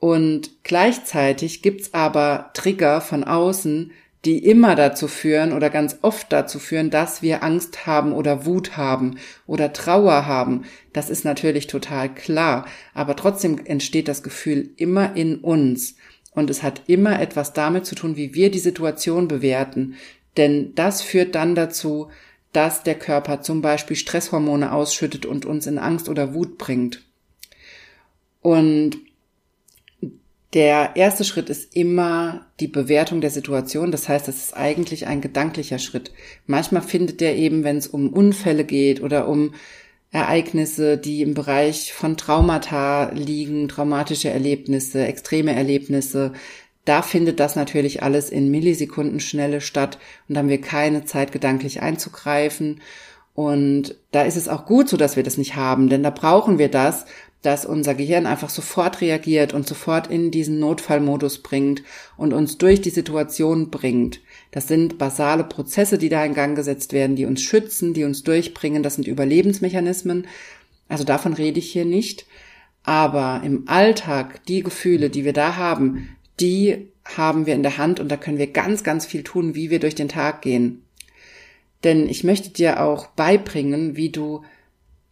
Und 0.00 0.50
gleichzeitig 0.64 1.62
gibt's 1.62 1.94
aber 1.94 2.50
Trigger 2.54 3.00
von 3.00 3.22
außen, 3.22 3.92
die 4.24 4.44
immer 4.44 4.74
dazu 4.76 5.08
führen 5.08 5.52
oder 5.52 5.70
ganz 5.70 5.98
oft 6.02 6.32
dazu 6.32 6.58
führen, 6.58 6.90
dass 6.90 7.22
wir 7.22 7.42
Angst 7.42 7.86
haben 7.86 8.12
oder 8.12 8.46
Wut 8.46 8.76
haben 8.76 9.18
oder 9.46 9.72
Trauer 9.72 10.26
haben. 10.26 10.64
Das 10.92 11.10
ist 11.10 11.24
natürlich 11.24 11.66
total 11.66 12.12
klar. 12.12 12.66
Aber 12.94 13.16
trotzdem 13.16 13.58
entsteht 13.64 14.08
das 14.08 14.22
Gefühl 14.22 14.70
immer 14.76 15.16
in 15.16 15.36
uns. 15.36 15.96
Und 16.34 16.50
es 16.50 16.62
hat 16.62 16.82
immer 16.86 17.20
etwas 17.20 17.52
damit 17.52 17.84
zu 17.84 17.94
tun, 17.94 18.16
wie 18.16 18.34
wir 18.34 18.50
die 18.50 18.58
Situation 18.58 19.28
bewerten. 19.28 19.94
Denn 20.36 20.74
das 20.74 21.02
führt 21.02 21.34
dann 21.34 21.54
dazu, 21.54 22.08
dass 22.52 22.82
der 22.82 22.94
Körper 22.94 23.40
zum 23.40 23.62
Beispiel 23.62 23.96
Stresshormone 23.96 24.72
ausschüttet 24.72 25.26
und 25.26 25.46
uns 25.46 25.66
in 25.66 25.78
Angst 25.78 26.08
oder 26.08 26.34
Wut 26.34 26.58
bringt. 26.58 27.02
Und 28.40 28.98
der 30.52 30.96
erste 30.96 31.24
Schritt 31.24 31.48
ist 31.48 31.74
immer 31.74 32.46
die 32.60 32.68
Bewertung 32.68 33.22
der 33.22 33.30
Situation. 33.30 33.90
Das 33.90 34.08
heißt, 34.08 34.28
das 34.28 34.36
ist 34.36 34.56
eigentlich 34.56 35.06
ein 35.06 35.22
gedanklicher 35.22 35.78
Schritt. 35.78 36.12
Manchmal 36.46 36.82
findet 36.82 37.22
der 37.22 37.36
eben, 37.36 37.64
wenn 37.64 37.78
es 37.78 37.86
um 37.86 38.12
Unfälle 38.12 38.64
geht 38.64 39.02
oder 39.02 39.28
um 39.28 39.54
Ereignisse, 40.10 40.98
die 40.98 41.22
im 41.22 41.32
Bereich 41.32 41.94
von 41.94 42.18
Traumata 42.18 43.12
liegen, 43.14 43.68
traumatische 43.68 44.28
Erlebnisse, 44.28 45.06
extreme 45.06 45.54
Erlebnisse, 45.54 46.34
da 46.84 47.02
findet 47.02 47.38
das 47.40 47.54
natürlich 47.54 48.02
alles 48.02 48.30
in 48.30 48.50
Millisekundenschnelle 48.50 49.60
statt 49.60 49.98
und 50.28 50.36
haben 50.36 50.48
wir 50.48 50.60
keine 50.60 51.04
Zeit, 51.04 51.30
gedanklich 51.30 51.80
einzugreifen. 51.80 52.80
Und 53.34 53.96
da 54.10 54.22
ist 54.22 54.36
es 54.36 54.48
auch 54.48 54.66
gut 54.66 54.88
so, 54.88 54.96
dass 54.96 55.16
wir 55.16 55.22
das 55.22 55.38
nicht 55.38 55.56
haben, 55.56 55.88
denn 55.88 56.02
da 56.02 56.10
brauchen 56.10 56.58
wir 56.58 56.68
das, 56.68 57.06
dass 57.42 57.66
unser 57.66 57.94
Gehirn 57.94 58.26
einfach 58.26 58.50
sofort 58.50 59.00
reagiert 59.00 59.52
und 59.52 59.66
sofort 59.66 60.06
in 60.06 60.30
diesen 60.30 60.60
Notfallmodus 60.60 61.38
bringt 61.38 61.82
und 62.16 62.32
uns 62.32 62.56
durch 62.56 62.80
die 62.80 62.90
Situation 62.90 63.70
bringt. 63.70 64.20
Das 64.52 64.68
sind 64.68 64.96
basale 64.96 65.44
Prozesse, 65.44 65.98
die 65.98 66.08
da 66.08 66.24
in 66.24 66.34
Gang 66.34 66.54
gesetzt 66.54 66.92
werden, 66.92 67.16
die 67.16 67.26
uns 67.26 67.42
schützen, 67.42 67.94
die 67.94 68.04
uns 68.04 68.22
durchbringen. 68.22 68.84
Das 68.84 68.94
sind 68.94 69.08
Überlebensmechanismen. 69.08 70.28
Also 70.88 71.02
davon 71.02 71.32
rede 71.32 71.58
ich 71.58 71.72
hier 71.72 71.84
nicht. 71.84 72.26
Aber 72.84 73.42
im 73.44 73.64
Alltag, 73.66 74.44
die 74.46 74.62
Gefühle, 74.62 75.10
die 75.10 75.24
wir 75.24 75.32
da 75.32 75.56
haben, 75.56 76.16
die 76.42 76.92
haben 77.04 77.46
wir 77.46 77.54
in 77.54 77.62
der 77.62 77.78
Hand 77.78 78.00
und 78.00 78.08
da 78.08 78.16
können 78.16 78.38
wir 78.38 78.52
ganz, 78.52 78.84
ganz 78.84 79.06
viel 79.06 79.22
tun, 79.22 79.54
wie 79.54 79.70
wir 79.70 79.78
durch 79.78 79.94
den 79.94 80.08
Tag 80.08 80.42
gehen. 80.42 80.84
Denn 81.84 82.08
ich 82.08 82.24
möchte 82.24 82.50
dir 82.50 82.82
auch 82.82 83.06
beibringen, 83.08 83.96
wie 83.96 84.10
du, 84.10 84.42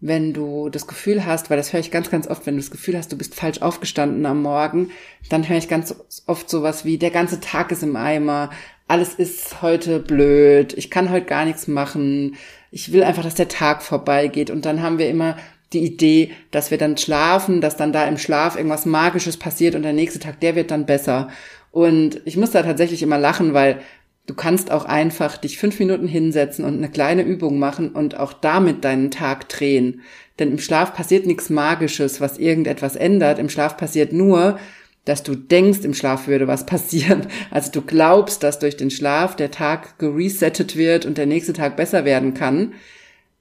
wenn 0.00 0.32
du 0.32 0.68
das 0.68 0.86
Gefühl 0.86 1.24
hast, 1.26 1.50
weil 1.50 1.56
das 1.56 1.72
höre 1.72 1.80
ich 1.80 1.90
ganz, 1.90 2.10
ganz 2.10 2.28
oft, 2.28 2.46
wenn 2.46 2.54
du 2.54 2.60
das 2.60 2.70
Gefühl 2.70 2.96
hast, 2.96 3.10
du 3.12 3.18
bist 3.18 3.34
falsch 3.34 3.60
aufgestanden 3.60 4.24
am 4.26 4.42
Morgen, 4.42 4.90
dann 5.28 5.48
höre 5.48 5.58
ich 5.58 5.68
ganz 5.68 5.94
oft 6.26 6.48
sowas 6.48 6.84
wie, 6.84 6.98
der 6.98 7.10
ganze 7.10 7.40
Tag 7.40 7.72
ist 7.72 7.82
im 7.82 7.96
Eimer, 7.96 8.50
alles 8.86 9.14
ist 9.14 9.62
heute 9.62 10.00
blöd, 10.00 10.74
ich 10.76 10.90
kann 10.90 11.10
heute 11.10 11.26
gar 11.26 11.44
nichts 11.44 11.68
machen, 11.68 12.36
ich 12.70 12.92
will 12.92 13.02
einfach, 13.02 13.22
dass 13.22 13.34
der 13.34 13.48
Tag 13.48 13.82
vorbeigeht 13.82 14.50
und 14.50 14.64
dann 14.64 14.82
haben 14.82 14.98
wir 14.98 15.08
immer 15.08 15.36
die 15.72 15.84
Idee, 15.84 16.32
dass 16.50 16.70
wir 16.70 16.78
dann 16.78 16.96
schlafen, 16.96 17.60
dass 17.60 17.76
dann 17.76 17.92
da 17.92 18.06
im 18.06 18.18
Schlaf 18.18 18.56
irgendwas 18.56 18.86
Magisches 18.86 19.36
passiert 19.36 19.74
und 19.74 19.82
der 19.82 19.92
nächste 19.92 20.18
Tag, 20.18 20.40
der 20.40 20.56
wird 20.56 20.70
dann 20.70 20.86
besser. 20.86 21.28
Und 21.70 22.20
ich 22.24 22.36
muss 22.36 22.50
da 22.50 22.62
tatsächlich 22.62 23.02
immer 23.02 23.18
lachen, 23.18 23.54
weil 23.54 23.80
du 24.26 24.34
kannst 24.34 24.70
auch 24.70 24.84
einfach 24.84 25.36
dich 25.36 25.58
fünf 25.58 25.78
Minuten 25.78 26.08
hinsetzen 26.08 26.64
und 26.64 26.76
eine 26.76 26.90
kleine 26.90 27.22
Übung 27.22 27.58
machen 27.58 27.90
und 27.90 28.18
auch 28.18 28.32
damit 28.32 28.84
deinen 28.84 29.10
Tag 29.10 29.48
drehen. 29.48 30.02
Denn 30.38 30.50
im 30.50 30.58
Schlaf 30.58 30.94
passiert 30.94 31.26
nichts 31.26 31.50
Magisches, 31.50 32.20
was 32.20 32.38
irgendetwas 32.38 32.96
ändert. 32.96 33.38
Im 33.38 33.48
Schlaf 33.48 33.76
passiert 33.76 34.12
nur, 34.12 34.58
dass 35.04 35.22
du 35.22 35.34
denkst, 35.34 35.80
im 35.84 35.94
Schlaf 35.94 36.26
würde 36.26 36.48
was 36.48 36.66
passieren. 36.66 37.26
Also 37.50 37.70
du 37.70 37.82
glaubst, 37.82 38.42
dass 38.42 38.58
durch 38.58 38.76
den 38.76 38.90
Schlaf 38.90 39.36
der 39.36 39.50
Tag 39.50 39.98
geresettet 39.98 40.76
wird 40.76 41.06
und 41.06 41.18
der 41.18 41.26
nächste 41.26 41.52
Tag 41.52 41.76
besser 41.76 42.04
werden 42.04 42.34
kann. 42.34 42.74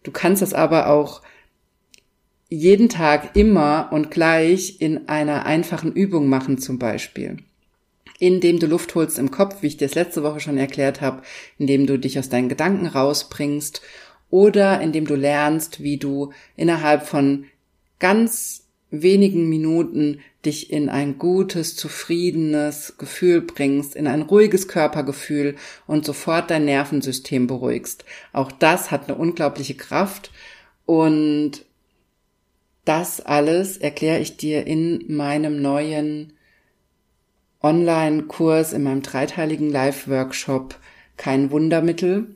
Du 0.04 0.12
kannst 0.12 0.42
das 0.42 0.54
aber 0.54 0.88
auch 0.88 1.22
jeden 2.50 2.90
Tag 2.90 3.36
immer 3.36 3.90
und 3.92 4.12
gleich 4.12 4.82
in 4.82 5.08
einer 5.08 5.46
einfachen 5.46 5.94
Übung 5.94 6.28
machen 6.28 6.58
zum 6.58 6.80
Beispiel. 6.80 7.38
Indem 8.18 8.60
du 8.60 8.66
Luft 8.66 8.96
holst 8.96 9.18
im 9.20 9.32
Kopf, 9.32 9.62
wie 9.62 9.68
ich 9.68 9.78
dir 9.78 9.86
es 9.86 9.96
letzte 9.96 10.24
Woche 10.24 10.40
schon 10.40 10.58
erklärt 10.58 11.00
habe, 11.00 11.22
indem 11.58 11.86
du 11.86 11.98
dich 11.98 12.20
aus 12.20 12.28
deinen 12.28 12.50
Gedanken 12.50 12.88
rausbringst 12.88 13.82
oder 14.30 14.82
indem 14.82 15.06
du 15.06 15.16
lernst, 15.16 15.82
wie 15.82 15.98
du 15.98 16.34
innerhalb 16.58 17.06
von 17.06 17.46
ganz 18.00 18.66
wenigen 18.92 19.48
Minuten 19.48 20.20
dich 20.46 20.72
in 20.72 20.90
ein 20.90 21.18
gutes, 21.18 21.76
zufriedenes 21.76 22.96
Gefühl 22.98 23.42
bringst, 23.42 23.96
in 23.96 24.08
ein 24.08 24.24
ruhiges 24.24 24.68
Körpergefühl 24.68 25.56
und 25.86 26.06
sofort 26.06 26.50
dein 26.50 26.66
Nervensystem 26.66 27.46
beruhigst. 27.46 28.06
Auch 28.34 28.52
das 28.52 28.90
hat 28.90 29.08
eine 29.08 29.18
unglaubliche 29.18 29.76
Kraft 29.76 30.32
und 30.86 31.66
Das 32.90 33.22
alles 33.22 33.78
erkläre 33.78 34.20
ich 34.20 34.38
dir 34.38 34.66
in 34.66 35.06
meinem 35.16 35.62
neuen 35.62 36.34
Online-Kurs, 37.62 38.74
in 38.74 38.82
meinem 38.82 39.04
dreiteiligen 39.04 39.70
Live-Workshop 39.70 40.74
Kein 41.16 41.52
Wundermittel. 41.52 42.34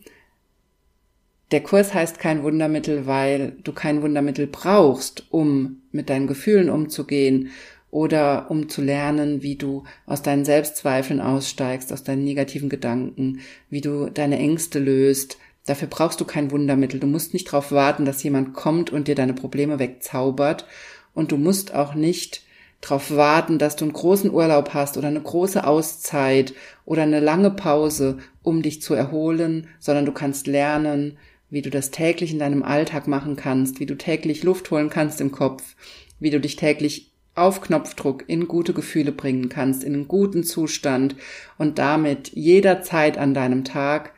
Der 1.49 1.63
Kurs 1.63 1.95
heißt 1.95 2.19
kein 2.19 2.43
Wundermittel, 2.43 3.07
weil 3.07 3.57
du 3.63 3.73
kein 3.73 4.03
Wundermittel 4.03 4.45
brauchst, 4.45 5.25
um 5.31 5.81
mit 5.91 6.11
deinen 6.11 6.27
Gefühlen 6.27 6.69
umzugehen 6.69 7.49
oder 7.89 8.51
um 8.51 8.69
zu 8.69 8.83
lernen, 8.83 9.41
wie 9.41 9.55
du 9.55 9.85
aus 10.05 10.21
deinen 10.21 10.45
Selbstzweifeln 10.45 11.19
aussteigst, 11.19 11.91
aus 11.91 12.03
deinen 12.03 12.25
negativen 12.25 12.69
Gedanken, 12.69 13.39
wie 13.71 13.81
du 13.81 14.07
deine 14.11 14.37
Ängste 14.37 14.77
löst. 14.77 15.39
Dafür 15.65 15.87
brauchst 15.87 16.19
du 16.19 16.25
kein 16.25 16.51
Wundermittel. 16.51 16.99
Du 16.99 17.07
musst 17.07 17.33
nicht 17.33 17.47
darauf 17.47 17.71
warten, 17.71 18.05
dass 18.05 18.23
jemand 18.23 18.53
kommt 18.53 18.91
und 18.91 19.07
dir 19.07 19.15
deine 19.15 19.33
Probleme 19.33 19.79
wegzaubert. 19.79 20.65
Und 21.13 21.31
du 21.31 21.37
musst 21.37 21.73
auch 21.73 21.93
nicht 21.93 22.43
darauf 22.81 23.15
warten, 23.15 23.59
dass 23.59 23.75
du 23.75 23.85
einen 23.85 23.93
großen 23.93 24.31
Urlaub 24.31 24.73
hast 24.73 24.97
oder 24.97 25.07
eine 25.07 25.21
große 25.21 25.65
Auszeit 25.65 26.53
oder 26.85 27.03
eine 27.03 27.21
lange 27.21 27.51
Pause, 27.51 28.17
um 28.41 28.61
dich 28.61 28.81
zu 28.81 28.93
erholen, 28.93 29.67
sondern 29.79 30.05
du 30.05 30.11
kannst 30.11 30.47
lernen, 30.47 31.17
wie 31.49 31.61
du 31.61 31.69
das 31.69 31.91
täglich 31.91 32.33
in 32.33 32.39
deinem 32.39 32.63
Alltag 32.63 33.07
machen 33.07 33.35
kannst, 33.35 33.79
wie 33.79 33.85
du 33.85 33.95
täglich 33.95 34.43
Luft 34.43 34.69
holen 34.71 34.89
kannst 34.89 35.21
im 35.21 35.31
Kopf, 35.31 35.75
wie 36.19 36.29
du 36.29 36.39
dich 36.39 36.55
täglich 36.55 37.11
auf 37.35 37.61
Knopfdruck 37.61 38.25
in 38.27 38.47
gute 38.47 38.73
Gefühle 38.73 39.11
bringen 39.11 39.49
kannst, 39.49 39.83
in 39.83 39.93
einen 39.93 40.07
guten 40.07 40.43
Zustand 40.43 41.15
und 41.57 41.79
damit 41.79 42.31
jederzeit 42.33 43.17
an 43.17 43.33
deinem 43.33 43.63
Tag 43.63 44.12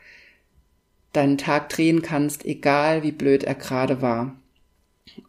deinen 1.15 1.38
Tag 1.38 1.69
drehen 1.69 2.01
kannst, 2.01 2.45
egal 2.45 3.04
wie 3.04 3.12
blöd 3.12 3.43
er 3.43 3.56
gerade 3.56 4.01
war. 4.01 4.36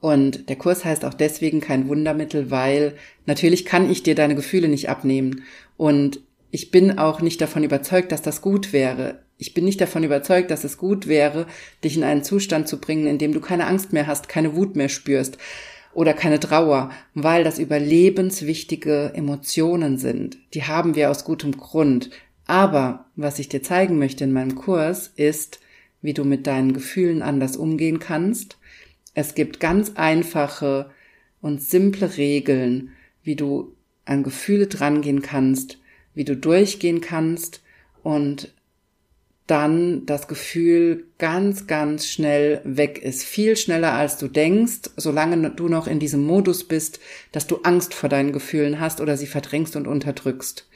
Und 0.01 0.49
der 0.49 0.57
Kurs 0.57 0.85
heißt 0.85 1.05
auch 1.05 1.15
deswegen 1.15 1.61
kein 1.61 1.89
Wundermittel, 1.89 2.51
weil 2.51 2.95
natürlich 3.27 3.65
kann 3.65 3.91
ich 3.91 4.03
dir 4.03 4.15
deine 4.15 4.35
Gefühle 4.35 4.69
nicht 4.69 4.89
abnehmen. 4.89 5.45
Und 5.77 6.21
ich 6.51 6.71
bin 6.71 6.99
auch 6.99 7.21
nicht 7.21 7.41
davon 7.41 7.65
überzeugt, 7.65 8.13
dass 8.13 8.23
das 8.23 8.41
gut 8.41 8.73
wäre. 8.73 9.21
Ich 9.39 9.53
bin 9.53 9.65
nicht 9.65 9.81
davon 9.81 10.05
überzeugt, 10.05 10.51
dass 10.51 10.65
es 10.65 10.79
gut 10.79 11.07
wäre, 11.07 11.47
dich 11.85 11.97
in 11.97 12.05
einen 12.05 12.25
Zustand 12.25 12.69
zu 12.69 12.81
bringen, 12.81 13.07
in 13.07 13.19
dem 13.19 13.33
du 13.33 13.41
keine 13.41 13.67
Angst 13.67 13.93
mehr 13.93 14.07
hast, 14.07 14.29
keine 14.29 14.57
Wut 14.57 14.77
mehr 14.77 14.89
spürst 14.89 15.37
oder 15.93 16.15
keine 16.15 16.41
Trauer, 16.41 16.91
weil 17.15 17.45
das 17.45 17.59
überlebenswichtige 17.59 19.13
Emotionen 19.15 19.99
sind. 19.99 20.39
Die 20.55 20.65
haben 20.65 20.95
wir 20.95 21.11
aus 21.11 21.25
gutem 21.25 21.57
Grund. 21.57 22.11
Aber 22.47 23.07
was 23.17 23.39
ich 23.39 23.49
dir 23.49 23.63
zeigen 23.63 23.99
möchte 23.99 24.25
in 24.25 24.33
meinem 24.33 24.55
Kurs 24.55 25.11
ist, 25.17 25.61
wie 26.03 26.15
du 26.15 26.25
mit 26.25 26.47
deinen 26.47 26.73
Gefühlen 26.73 27.23
anders 27.23 27.57
umgehen 27.57 27.99
kannst. 27.99 28.59
Es 29.15 29.35
gibt 29.35 29.61
ganz 29.61 29.93
einfache 29.95 30.91
und 31.41 31.63
simple 31.63 32.17
Regeln, 32.17 32.91
wie 33.23 33.37
du 33.37 33.75
an 34.05 34.23
Gefühle 34.23 34.67
drangehen 34.67 35.23
kannst, 35.23 35.79
wie 36.15 36.25
du 36.25 36.37
durchgehen 36.37 37.01
kannst 37.01 37.63
und 38.03 38.53
dann 39.47 40.07
das 40.07 40.27
Gefühl 40.27 41.05
ganz, 41.19 41.67
ganz 41.67 42.07
schnell 42.07 42.61
weg 42.65 42.99
ist. 42.99 43.23
Viel 43.23 43.57
schneller 43.57 43.93
als 43.93 44.19
du 44.19 44.27
denkst, 44.27 44.91
solange 44.97 45.51
du 45.51 45.69
noch 45.69 45.87
in 45.87 46.01
diesem 46.01 46.25
Modus 46.25 46.65
bist, 46.65 46.99
dass 47.31 47.47
du 47.47 47.59
Angst 47.63 47.95
vor 47.95 48.09
deinen 48.09 48.33
Gefühlen 48.33 48.81
hast 48.81 49.01
oder 49.01 49.17
sie 49.17 49.27
verdrängst 49.27 49.77
und 49.77 49.87
unterdrückst. 49.87 50.69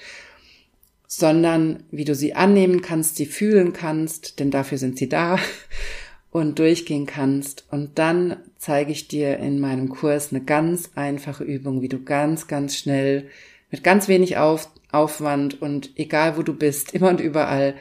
Sondern 1.13 1.83
wie 1.91 2.05
du 2.05 2.15
sie 2.15 2.35
annehmen 2.35 2.83
kannst, 2.83 3.17
sie 3.17 3.27
fühlen 3.27 3.73
kannst, 3.73 4.39
denn 4.39 4.53
dafür 4.53 4.79
sind 4.79 4.97
sie 4.97 5.09
da 5.09 5.39
und 6.31 6.61
durchgehen 6.61 7.07
kannst. 7.07 7.65
Und 7.71 7.99
dann 7.99 8.37
zeige 8.59 8.93
ich 8.93 9.09
dir 9.09 9.39
in 9.39 9.59
meinem 9.59 9.89
Kurs 9.89 10.31
eine 10.31 10.43
ganz 10.43 10.91
einfache 10.95 11.43
Übung, 11.43 11.83
wie 11.83 11.89
du 11.89 12.05
ganz, 12.05 12.47
ganz 12.47 12.77
schnell 12.77 13.29
mit 13.73 13.83
ganz 13.83 14.07
wenig 14.07 14.37
Auf 14.37 14.69
Aufwand 14.93 15.63
und 15.63 15.91
egal 15.97 16.37
wo 16.37 16.43
du 16.43 16.53
bist, 16.53 16.95
immer 16.95 17.09
und 17.11 17.21
überall 17.21 17.75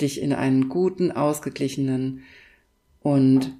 dich 0.00 0.20
in 0.20 0.32
einen 0.32 0.68
guten, 0.68 1.12
ausgeglichenen 1.12 2.22
und 3.00 3.52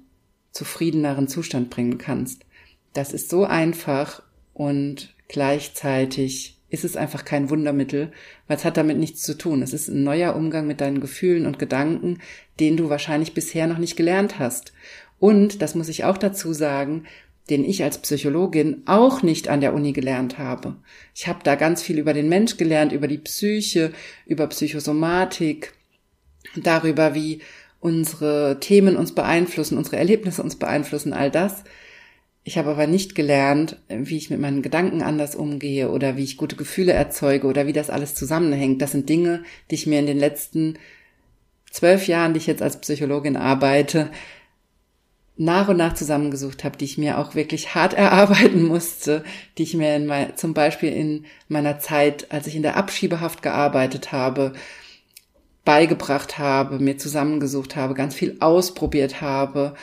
zufriedeneren 0.51 1.27
Zustand 1.27 1.69
bringen 1.69 1.97
kannst. 1.97 2.45
Das 2.93 3.13
ist 3.13 3.29
so 3.29 3.45
einfach 3.45 4.23
und 4.53 5.13
gleichzeitig 5.27 6.54
ist 6.75 6.83
es 6.83 6.95
einfach 6.95 7.25
kein 7.25 7.49
Wundermittel, 7.49 8.11
weil 8.47 8.57
es 8.57 8.65
hat 8.65 8.77
damit 8.77 8.97
nichts 8.97 9.23
zu 9.23 9.37
tun. 9.37 9.63
Es 9.63 9.73
ist 9.73 9.87
ein 9.87 10.03
neuer 10.03 10.35
Umgang 10.35 10.67
mit 10.67 10.81
deinen 10.81 11.01
Gefühlen 11.01 11.47
und 11.47 11.57
Gedanken, 11.57 12.19
den 12.59 12.77
du 12.77 12.89
wahrscheinlich 12.89 13.33
bisher 13.33 13.65
noch 13.65 13.79
nicht 13.79 13.95
gelernt 13.95 14.37
hast. 14.37 14.73
Und, 15.17 15.61
das 15.61 15.73
muss 15.73 15.89
ich 15.89 16.03
auch 16.03 16.17
dazu 16.17 16.53
sagen, 16.53 17.05
den 17.49 17.63
ich 17.63 17.83
als 17.83 17.99
Psychologin 17.99 18.83
auch 18.85 19.23
nicht 19.23 19.47
an 19.47 19.61
der 19.61 19.73
Uni 19.73 19.93
gelernt 19.93 20.37
habe. 20.37 20.75
Ich 21.15 21.27
habe 21.27 21.39
da 21.43 21.55
ganz 21.55 21.81
viel 21.81 21.97
über 21.97 22.13
den 22.13 22.27
Mensch 22.29 22.57
gelernt, 22.57 22.91
über 22.91 23.07
die 23.07 23.19
Psyche, 23.19 23.91
über 24.25 24.47
Psychosomatik, 24.47 25.73
darüber, 26.55 27.15
wie 27.15 27.39
unsere 27.79 28.57
Themen 28.59 28.97
uns 28.97 29.13
beeinflussen, 29.13 29.77
unsere 29.77 29.97
Erlebnisse 29.97 30.43
uns 30.43 30.55
beeinflussen, 30.55 31.13
all 31.13 31.31
das. 31.31 31.63
Ich 32.47 32.59
habe 32.59 32.69
aber 32.69 32.85
nicht 32.85 33.15
gelernt, 33.15 33.77
wie 33.89 34.17
ich 34.17 34.29
mit 34.29 34.39
meinen 34.39 34.61
Gedanken 34.61 35.01
anders 35.01 35.33
umgehe 35.35 35.89
oder 35.89 36.15
wie 36.15 36.23
ich 36.23 36.37
gute 36.37 36.55
Gefühle 36.55 36.93
erzeuge 36.93 37.47
oder 37.47 37.65
wie 37.65 37.73
das 37.73 37.89
alles 37.89 38.13
zusammenhängt. 38.13 38.83
Das 38.83 38.91
sind 38.91 39.09
Dinge, 39.09 39.41
die 39.71 39.75
ich 39.75 39.87
mir 39.87 39.97
in 39.97 40.05
den 40.05 40.19
letzten 40.19 40.77
zwölf 41.71 42.07
Jahren, 42.07 42.35
die 42.35 42.37
ich 42.37 42.45
jetzt 42.45 42.61
als 42.61 42.79
Psychologin 42.79 43.35
arbeite, 43.35 44.11
nach 45.37 45.69
und 45.69 45.77
nach 45.77 45.95
zusammengesucht 45.95 46.63
habe, 46.63 46.77
die 46.77 46.85
ich 46.85 46.99
mir 46.99 47.17
auch 47.17 47.33
wirklich 47.33 47.73
hart 47.73 47.93
erarbeiten 47.97 48.63
musste, 48.63 49.23
die 49.57 49.63
ich 49.63 49.73
mir 49.73 49.95
in 49.95 50.05
mein, 50.05 50.37
zum 50.37 50.53
Beispiel 50.53 50.93
in 50.93 51.25
meiner 51.47 51.79
Zeit, 51.79 52.31
als 52.31 52.45
ich 52.45 52.55
in 52.55 52.61
der 52.61 52.77
Abschiebehaft 52.77 53.41
gearbeitet 53.41 54.11
habe, 54.11 54.53
beigebracht 55.65 56.37
habe, 56.37 56.77
mir 56.77 56.99
zusammengesucht 56.99 57.75
habe, 57.75 57.95
ganz 57.95 58.13
viel 58.13 58.37
ausprobiert 58.39 59.19
habe 59.21 59.73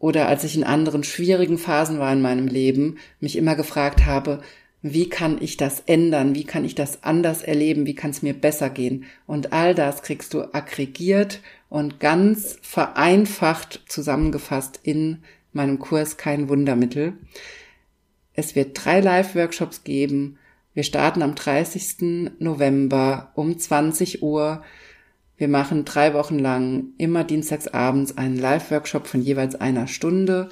oder 0.00 0.26
als 0.26 0.42
ich 0.42 0.56
in 0.56 0.64
anderen 0.64 1.04
schwierigen 1.04 1.58
Phasen 1.58 2.00
war 2.00 2.12
in 2.12 2.22
meinem 2.22 2.48
Leben, 2.48 2.96
mich 3.20 3.36
immer 3.36 3.54
gefragt 3.54 4.06
habe, 4.06 4.40
wie 4.82 5.10
kann 5.10 5.36
ich 5.42 5.58
das 5.58 5.80
ändern? 5.80 6.34
Wie 6.34 6.44
kann 6.44 6.64
ich 6.64 6.74
das 6.74 7.04
anders 7.04 7.42
erleben? 7.42 7.84
Wie 7.84 7.94
kann 7.94 8.10
es 8.10 8.22
mir 8.22 8.32
besser 8.32 8.70
gehen? 8.70 9.04
Und 9.26 9.52
all 9.52 9.74
das 9.74 10.02
kriegst 10.02 10.32
du 10.32 10.54
aggregiert 10.54 11.40
und 11.68 12.00
ganz 12.00 12.58
vereinfacht 12.62 13.82
zusammengefasst 13.88 14.80
in 14.82 15.18
meinem 15.52 15.78
Kurs 15.78 16.16
Kein 16.16 16.48
Wundermittel. 16.48 17.12
Es 18.32 18.56
wird 18.56 18.82
drei 18.82 19.00
Live-Workshops 19.00 19.84
geben. 19.84 20.38
Wir 20.72 20.84
starten 20.84 21.20
am 21.20 21.34
30. 21.34 22.32
November 22.38 23.32
um 23.34 23.58
20 23.58 24.22
Uhr 24.22 24.62
wir 25.40 25.48
machen 25.48 25.86
drei 25.86 26.12
Wochen 26.12 26.38
lang 26.38 26.88
immer 26.98 27.24
dienstags 27.24 27.66
abends 27.66 28.18
einen 28.18 28.36
Live-Workshop 28.36 29.06
von 29.06 29.22
jeweils 29.22 29.54
einer 29.54 29.86
Stunde, 29.86 30.50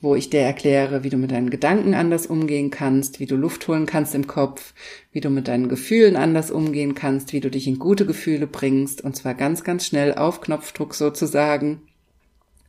wo 0.00 0.16
ich 0.16 0.30
dir 0.30 0.40
erkläre, 0.40 1.04
wie 1.04 1.10
du 1.10 1.16
mit 1.16 1.30
deinen 1.30 1.48
Gedanken 1.48 1.94
anders 1.94 2.26
umgehen 2.26 2.70
kannst, 2.70 3.20
wie 3.20 3.26
du 3.26 3.36
Luft 3.36 3.68
holen 3.68 3.86
kannst 3.86 4.16
im 4.16 4.26
Kopf, 4.26 4.74
wie 5.12 5.20
du 5.20 5.30
mit 5.30 5.46
deinen 5.46 5.68
Gefühlen 5.68 6.16
anders 6.16 6.50
umgehen 6.50 6.96
kannst, 6.96 7.32
wie 7.34 7.38
du 7.38 7.52
dich 7.52 7.68
in 7.68 7.78
gute 7.78 8.04
Gefühle 8.04 8.48
bringst, 8.48 9.00
und 9.00 9.14
zwar 9.14 9.34
ganz, 9.34 9.62
ganz 9.62 9.86
schnell 9.86 10.12
auf 10.12 10.40
Knopfdruck 10.40 10.96
sozusagen. 10.96 11.82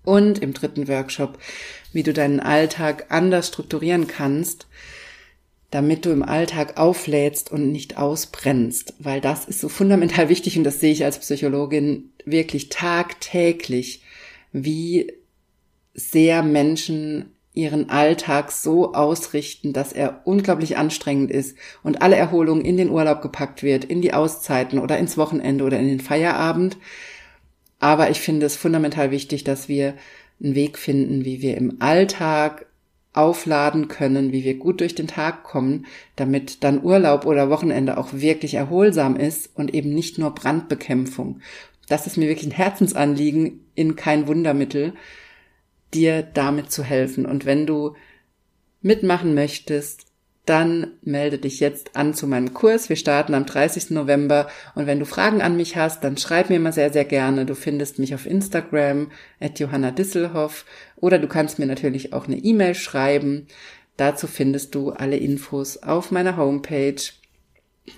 Und 0.04 0.38
im 0.38 0.54
dritten 0.54 0.88
Workshop, 0.88 1.40
wie 1.92 2.04
du 2.04 2.14
deinen 2.14 2.40
Alltag 2.40 3.08
anders 3.10 3.48
strukturieren 3.48 4.06
kannst, 4.06 4.68
damit 5.72 6.06
du 6.06 6.12
im 6.12 6.24
Alltag 6.24 6.78
auflädst 6.78 7.52
und 7.52 7.72
nicht 7.72 7.98
ausbrennst, 7.98 8.94
weil 9.00 9.22
das 9.22 9.46
ist 9.46 9.60
so 9.60 9.70
fundamental 9.70 10.30
wichtig 10.30 10.58
und 10.58 10.64
das 10.64 10.80
sehe 10.80 10.92
ich 10.92 11.04
als 11.04 11.20
Psychologin 11.20 12.12
wirklich 12.26 12.70
tagtäglich, 12.70 14.02
wie 14.52 15.14
sehr 15.94 16.44
Menschen 16.44 17.34
ihren 17.58 17.90
Alltag 17.90 18.52
so 18.52 18.94
ausrichten, 18.94 19.74
dass 19.74 19.92
er 19.92 20.22
unglaublich 20.26 20.78
anstrengend 20.78 21.32
ist 21.32 21.58
und 21.84 22.04
alle 22.04 22.16
Erholung 22.16 22.62
in 22.62 22.78
den 22.78 22.92
Urlaub 22.92 23.22
gepackt 23.22 23.64
wird, 23.64 23.84
in 23.84 24.02
die 24.02 24.14
Auszeiten 24.14 24.78
oder 24.78 25.00
ins 25.00 25.18
Wochenende 25.18 25.64
oder 25.64 25.80
in 25.80 25.88
den 25.88 26.00
Feierabend. 26.00 26.78
Aber 27.80 28.12
ich 28.12 28.20
finde 28.20 28.46
es 28.46 28.56
fundamental 28.56 29.10
wichtig, 29.10 29.44
dass 29.44 29.68
wir 29.68 29.96
einen 30.42 30.54
Weg 30.54 30.78
finden, 30.78 31.26
wie 31.26 31.42
wir 31.42 31.58
im 31.58 31.78
Alltag 31.82 32.67
aufladen 33.18 33.88
können, 33.88 34.32
wie 34.32 34.44
wir 34.44 34.58
gut 34.58 34.80
durch 34.80 34.96
den 34.96 35.08
Tag 35.08 35.44
kommen, 35.44 35.86
damit 36.16 36.64
dann 36.64 36.84
Urlaub 36.84 37.26
oder 37.26 37.50
Wochenende 37.50 37.98
auch 37.98 38.14
wirklich 38.14 38.54
erholsam 38.54 39.16
ist 39.16 39.50
und 39.56 39.74
eben 39.74 39.94
nicht 39.94 40.18
nur 40.18 40.36
Brandbekämpfung. 40.36 41.42
Das 41.90 42.06
ist 42.06 42.18
mir 42.18 42.28
wirklich 42.28 42.48
ein 42.48 42.56
Herzensanliegen 42.56 43.66
in 43.76 43.96
kein 43.96 44.28
Wundermittel, 44.28 44.94
dir 45.94 46.22
damit 46.22 46.72
zu 46.72 46.84
helfen. 46.84 47.26
Und 47.26 47.46
wenn 47.46 47.66
du 47.66 47.96
mitmachen 48.82 49.34
möchtest, 49.34 50.08
dann 50.48 50.94
melde 51.02 51.38
dich 51.40 51.60
jetzt 51.60 51.98
an 51.98 52.14
zu 52.14 52.26
meinem 52.26 52.54
Kurs. 52.54 52.88
Wir 52.88 52.96
starten 52.96 53.34
am 53.34 53.46
30. 53.46 53.90
November 53.92 54.48
und 54.76 54.88
wenn 54.88 55.00
du 55.00 55.06
Fragen 55.06 55.42
an 55.42 55.58
mich 55.58 55.76
hast, 55.76 56.06
dann 56.06 56.16
schreib 56.16 56.50
mir 56.50 56.56
immer 56.56 56.72
sehr, 56.72 56.92
sehr 56.92 57.04
gerne. 57.04 57.46
Du 57.46 57.54
findest 57.54 58.00
mich 58.00 58.16
auf 58.16 58.26
Instagram 58.26 59.12
at 59.42 59.60
Johanna 59.60 59.92
Disselhoff 59.92 60.66
oder 61.00 61.20
du 61.20 61.28
kannst 61.28 61.60
mir 61.60 61.66
natürlich 61.66 62.14
auch 62.14 62.28
eine 62.28 62.38
E-Mail 62.38 62.76
schreiben. 62.76 63.48
Dazu 63.96 64.28
findest 64.28 64.76
du 64.76 64.92
alle 64.92 65.18
Infos 65.18 65.78
auf 65.78 66.12
meiner 66.12 66.38
Homepage. 66.38 67.02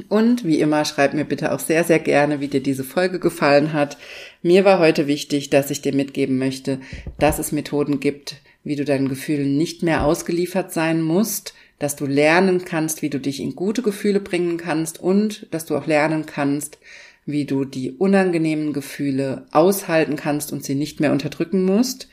Und 0.07 0.45
wie 0.45 0.59
immer, 0.59 0.85
schreib 0.85 1.13
mir 1.13 1.25
bitte 1.25 1.51
auch 1.51 1.59
sehr, 1.59 1.83
sehr 1.83 1.99
gerne, 1.99 2.39
wie 2.39 2.47
dir 2.47 2.61
diese 2.61 2.83
Folge 2.83 3.19
gefallen 3.19 3.73
hat. 3.73 3.97
Mir 4.43 4.63
war 4.63 4.79
heute 4.79 5.07
wichtig, 5.07 5.49
dass 5.49 5.71
ich 5.71 5.81
dir 5.81 5.95
mitgeben 5.95 6.37
möchte, 6.37 6.79
dass 7.17 7.39
es 7.39 7.51
Methoden 7.51 7.99
gibt, 7.99 8.35
wie 8.63 8.75
du 8.75 8.85
deinen 8.85 9.09
Gefühlen 9.09 9.57
nicht 9.57 9.81
mehr 9.81 10.05
ausgeliefert 10.05 10.71
sein 10.71 11.01
musst, 11.01 11.55
dass 11.79 11.95
du 11.95 12.05
lernen 12.05 12.65
kannst, 12.65 13.01
wie 13.01 13.09
du 13.09 13.19
dich 13.19 13.39
in 13.39 13.55
gute 13.55 13.81
Gefühle 13.81 14.19
bringen 14.19 14.57
kannst 14.57 14.99
und 14.99 15.47
dass 15.51 15.65
du 15.65 15.75
auch 15.75 15.87
lernen 15.87 16.25
kannst, 16.25 16.77
wie 17.25 17.45
du 17.45 17.65
die 17.65 17.91
unangenehmen 17.91 18.73
Gefühle 18.73 19.45
aushalten 19.51 20.15
kannst 20.15 20.51
und 20.51 20.63
sie 20.63 20.75
nicht 20.75 20.99
mehr 20.99 21.11
unterdrücken 21.11 21.63
musst. 21.63 22.09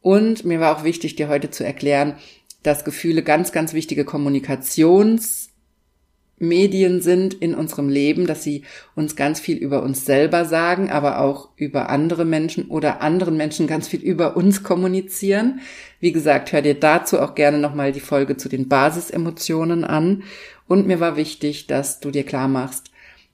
Und 0.00 0.44
mir 0.44 0.60
war 0.60 0.76
auch 0.76 0.84
wichtig, 0.84 1.16
dir 1.16 1.28
heute 1.28 1.50
zu 1.50 1.64
erklären, 1.64 2.14
dass 2.62 2.84
Gefühle 2.84 3.22
ganz, 3.22 3.52
ganz 3.52 3.72
wichtige 3.72 4.04
Kommunikationsmedien 4.04 7.00
sind 7.00 7.34
in 7.34 7.54
unserem 7.54 7.88
Leben, 7.88 8.26
dass 8.26 8.42
sie 8.42 8.64
uns 8.94 9.16
ganz 9.16 9.40
viel 9.40 9.56
über 9.56 9.82
uns 9.82 10.04
selber 10.04 10.44
sagen, 10.44 10.90
aber 10.90 11.20
auch 11.20 11.50
über 11.56 11.90
andere 11.90 12.24
Menschen 12.24 12.68
oder 12.68 13.00
anderen 13.00 13.36
Menschen 13.36 13.66
ganz 13.66 13.88
viel 13.88 14.00
über 14.00 14.36
uns 14.36 14.62
kommunizieren. 14.62 15.60
Wie 16.00 16.12
gesagt, 16.12 16.52
hör 16.52 16.62
dir 16.62 16.74
dazu 16.74 17.18
auch 17.18 17.34
gerne 17.34 17.58
nochmal 17.58 17.92
die 17.92 18.00
Folge 18.00 18.36
zu 18.36 18.48
den 18.48 18.68
Basisemotionen 18.68 19.84
an. 19.84 20.22
Und 20.66 20.86
mir 20.86 21.00
war 21.00 21.16
wichtig, 21.16 21.66
dass 21.66 22.00
du 22.00 22.10
dir 22.10 22.24
klar 22.24 22.48
machst, 22.48 22.90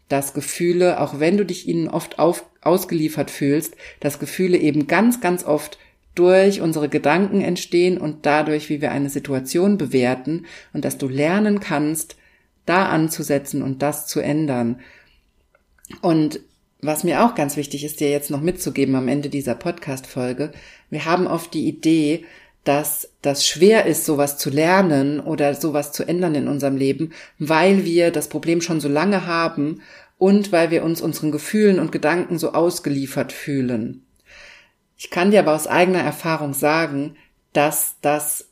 dass 0.09 0.35
Gefühle, 0.35 1.01
auch 1.01 1.19
wenn 1.19 1.37
du 1.37 1.45
dich 1.45 1.69
ihnen 1.69 1.89
oft 1.89 2.19
auf, 2.19 2.45
ausgeliefert 2.61 3.31
fühlst, 3.31 3.77
dass 4.01 4.19
Gefühle 4.19 4.59
eben 4.59 4.87
ganz, 4.87 5.21
ganz 5.21 5.45
oft 5.45 5.79
durch 6.17 6.61
unsere 6.61 6.89
Gedanken 6.89 7.41
entstehen 7.41 7.99
und 7.99 8.27
dadurch, 8.27 8.69
wie 8.69 8.81
wir 8.81 8.91
eine 8.91 9.11
Situation 9.11 9.79
bewerten 9.79 10.47
und 10.73 10.85
dass 10.85 10.99
du 10.99 11.09
lernen 11.09 11.61
kannst, 11.61 12.17
da 12.65 12.87
anzusetzen 12.87 13.63
und 13.63 13.83
das 13.83 14.07
zu 14.07 14.21
ändern. 14.21 14.81
Und 16.03 16.41
was 16.81 17.05
mir 17.05 17.25
auch 17.25 17.35
ganz 17.35 17.57
wichtig 17.57 17.85
ist, 17.85 18.01
dir 18.01 18.11
jetzt 18.11 18.31
noch 18.31 18.41
mitzugeben 18.41 18.97
am 18.97 19.09
Ende 19.09 19.29
dieser 19.29 19.55
Podcast-Folge, 19.55 20.53
wir 20.91 21.05
haben 21.05 21.27
oft 21.27 21.55
die 21.55 21.69
Idee, 21.69 22.25
dass 22.65 23.11
das 23.23 23.47
schwer 23.47 23.87
ist, 23.87 24.05
sowas 24.05 24.39
zu 24.39 24.51
lernen 24.51 25.21
oder 25.21 25.55
sowas 25.55 25.93
zu 25.93 26.03
ändern 26.03 26.35
in 26.35 26.49
unserem 26.49 26.77
Leben, 26.77 27.13
weil 27.39 27.85
wir 27.85 28.11
das 28.11 28.29
Problem 28.29 28.61
schon 28.61 28.81
so 28.81 28.89
lange 28.89 29.27
haben 29.27 29.83
und 30.19 30.51
weil 30.51 30.71
wir 30.71 30.83
uns 30.83 31.01
unseren 31.01 31.31
Gefühlen 31.31 31.79
und 31.79 31.93
Gedanken 31.93 32.39
so 32.39 32.53
ausgeliefert 32.53 33.33
fühlen. 33.33 34.06
Ich 34.97 35.11
kann 35.11 35.31
dir 35.31 35.41
aber 35.41 35.55
aus 35.55 35.67
eigener 35.67 36.01
Erfahrung 36.01 36.55
sagen, 36.55 37.17
dass 37.53 37.97
das 38.01 38.49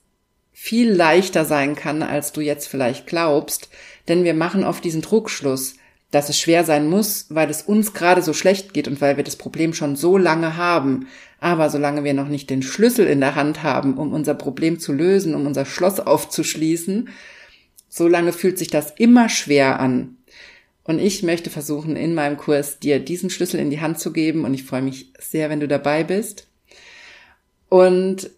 viel 0.52 0.90
leichter 0.90 1.44
sein 1.44 1.74
kann, 1.74 2.02
als 2.02 2.32
du 2.32 2.40
jetzt 2.40 2.68
vielleicht 2.68 3.06
glaubst, 3.06 3.68
denn 4.08 4.24
wir 4.24 4.34
machen 4.34 4.64
oft 4.64 4.84
diesen 4.84 5.02
Druckschluss, 5.02 5.74
dass 6.10 6.28
es 6.28 6.38
schwer 6.38 6.64
sein 6.64 6.88
muss, 6.88 7.26
weil 7.30 7.50
es 7.50 7.62
uns 7.62 7.92
gerade 7.92 8.22
so 8.22 8.32
schlecht 8.32 8.72
geht 8.72 8.86
und 8.86 9.00
weil 9.00 9.16
wir 9.16 9.24
das 9.24 9.36
Problem 9.36 9.74
schon 9.74 9.96
so 9.96 10.16
lange 10.16 10.56
haben. 10.56 11.08
Aber 11.40 11.70
solange 11.70 12.04
wir 12.04 12.14
noch 12.14 12.28
nicht 12.28 12.50
den 12.50 12.62
Schlüssel 12.62 13.06
in 13.06 13.20
der 13.20 13.34
Hand 13.34 13.62
haben, 13.62 13.98
um 13.98 14.12
unser 14.12 14.34
Problem 14.34 14.78
zu 14.78 14.92
lösen, 14.92 15.34
um 15.34 15.46
unser 15.46 15.64
Schloss 15.64 15.98
aufzuschließen, 15.98 17.08
solange 17.88 18.32
fühlt 18.32 18.58
sich 18.58 18.68
das 18.68 18.92
immer 18.96 19.28
schwer 19.28 19.80
an. 19.80 20.16
Und 20.84 20.98
ich 20.98 21.22
möchte 21.22 21.50
versuchen, 21.50 21.96
in 21.96 22.14
meinem 22.14 22.36
Kurs 22.36 22.78
dir 22.78 23.00
diesen 23.00 23.30
Schlüssel 23.30 23.58
in 23.58 23.70
die 23.70 23.80
Hand 23.80 23.98
zu 23.98 24.12
geben. 24.12 24.44
Und 24.44 24.54
ich 24.54 24.64
freue 24.64 24.82
mich 24.82 25.12
sehr, 25.18 25.48
wenn 25.50 25.60
du 25.60 25.66
dabei 25.66 26.04
bist. 26.04 26.46
Und 27.70 28.30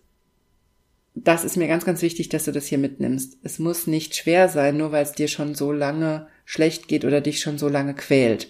das 1.16 1.44
ist 1.44 1.56
mir 1.56 1.66
ganz, 1.66 1.84
ganz 1.84 2.02
wichtig, 2.02 2.28
dass 2.28 2.44
du 2.44 2.52
das 2.52 2.66
hier 2.66 2.78
mitnimmst. 2.78 3.38
Es 3.42 3.58
muss 3.58 3.86
nicht 3.86 4.14
schwer 4.14 4.48
sein, 4.48 4.76
nur 4.76 4.92
weil 4.92 5.02
es 5.02 5.12
dir 5.12 5.28
schon 5.28 5.54
so 5.54 5.72
lange 5.72 6.28
schlecht 6.44 6.88
geht 6.88 7.04
oder 7.04 7.20
dich 7.20 7.40
schon 7.40 7.58
so 7.58 7.68
lange 7.68 7.94
quält. 7.94 8.48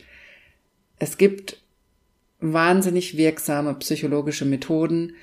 Es 0.99 1.17
gibt 1.17 1.63
wahnsinnig 2.41 3.17
wirksame 3.17 3.75
psychologische 3.75 4.45
Methoden, 4.45 5.15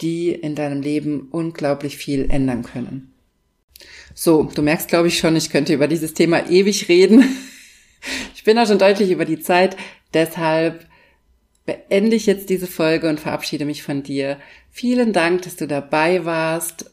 die 0.00 0.32
in 0.32 0.54
deinem 0.54 0.82
Leben 0.82 1.28
unglaublich 1.30 1.96
viel 1.96 2.30
ändern 2.30 2.62
können. 2.62 3.12
So, 4.14 4.50
du 4.54 4.60
merkst, 4.60 4.88
glaube 4.88 5.08
ich, 5.08 5.18
schon, 5.18 5.36
ich 5.36 5.50
könnte 5.50 5.72
über 5.72 5.88
dieses 5.88 6.14
Thema 6.14 6.50
ewig 6.50 6.88
reden. 6.88 7.24
Ich 8.34 8.44
bin 8.44 8.58
auch 8.58 8.66
schon 8.66 8.78
deutlich 8.78 9.10
über 9.10 9.24
die 9.24 9.38
Zeit, 9.38 9.76
deshalb 10.14 10.84
beende 11.64 12.16
ich 12.16 12.26
jetzt 12.26 12.50
diese 12.50 12.66
Folge 12.66 13.08
und 13.08 13.20
verabschiede 13.20 13.64
mich 13.64 13.84
von 13.84 14.02
dir. 14.02 14.38
Vielen 14.70 15.12
Dank, 15.12 15.42
dass 15.42 15.54
du 15.54 15.68
dabei 15.68 16.24
warst 16.24 16.90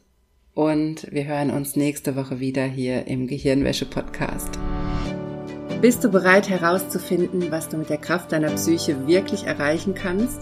und 0.54 1.08
wir 1.12 1.26
hören 1.26 1.50
uns 1.50 1.76
nächste 1.76 2.16
Woche 2.16 2.40
wieder 2.40 2.66
hier 2.66 3.08
im 3.08 3.28
Gehirnwäsche-Podcast. 3.28 4.60
Bist 5.82 6.04
du 6.04 6.10
bereit 6.10 6.50
herauszufinden, 6.50 7.52
was 7.52 7.70
du 7.70 7.78
mit 7.78 7.90
der 7.90 7.98
Kraft 7.98 8.34
deiner 8.34 8.52
Psyche 8.52 9.08
wirklich 9.08 9.46
erreichen 9.46 9.96
kannst? 9.96 10.42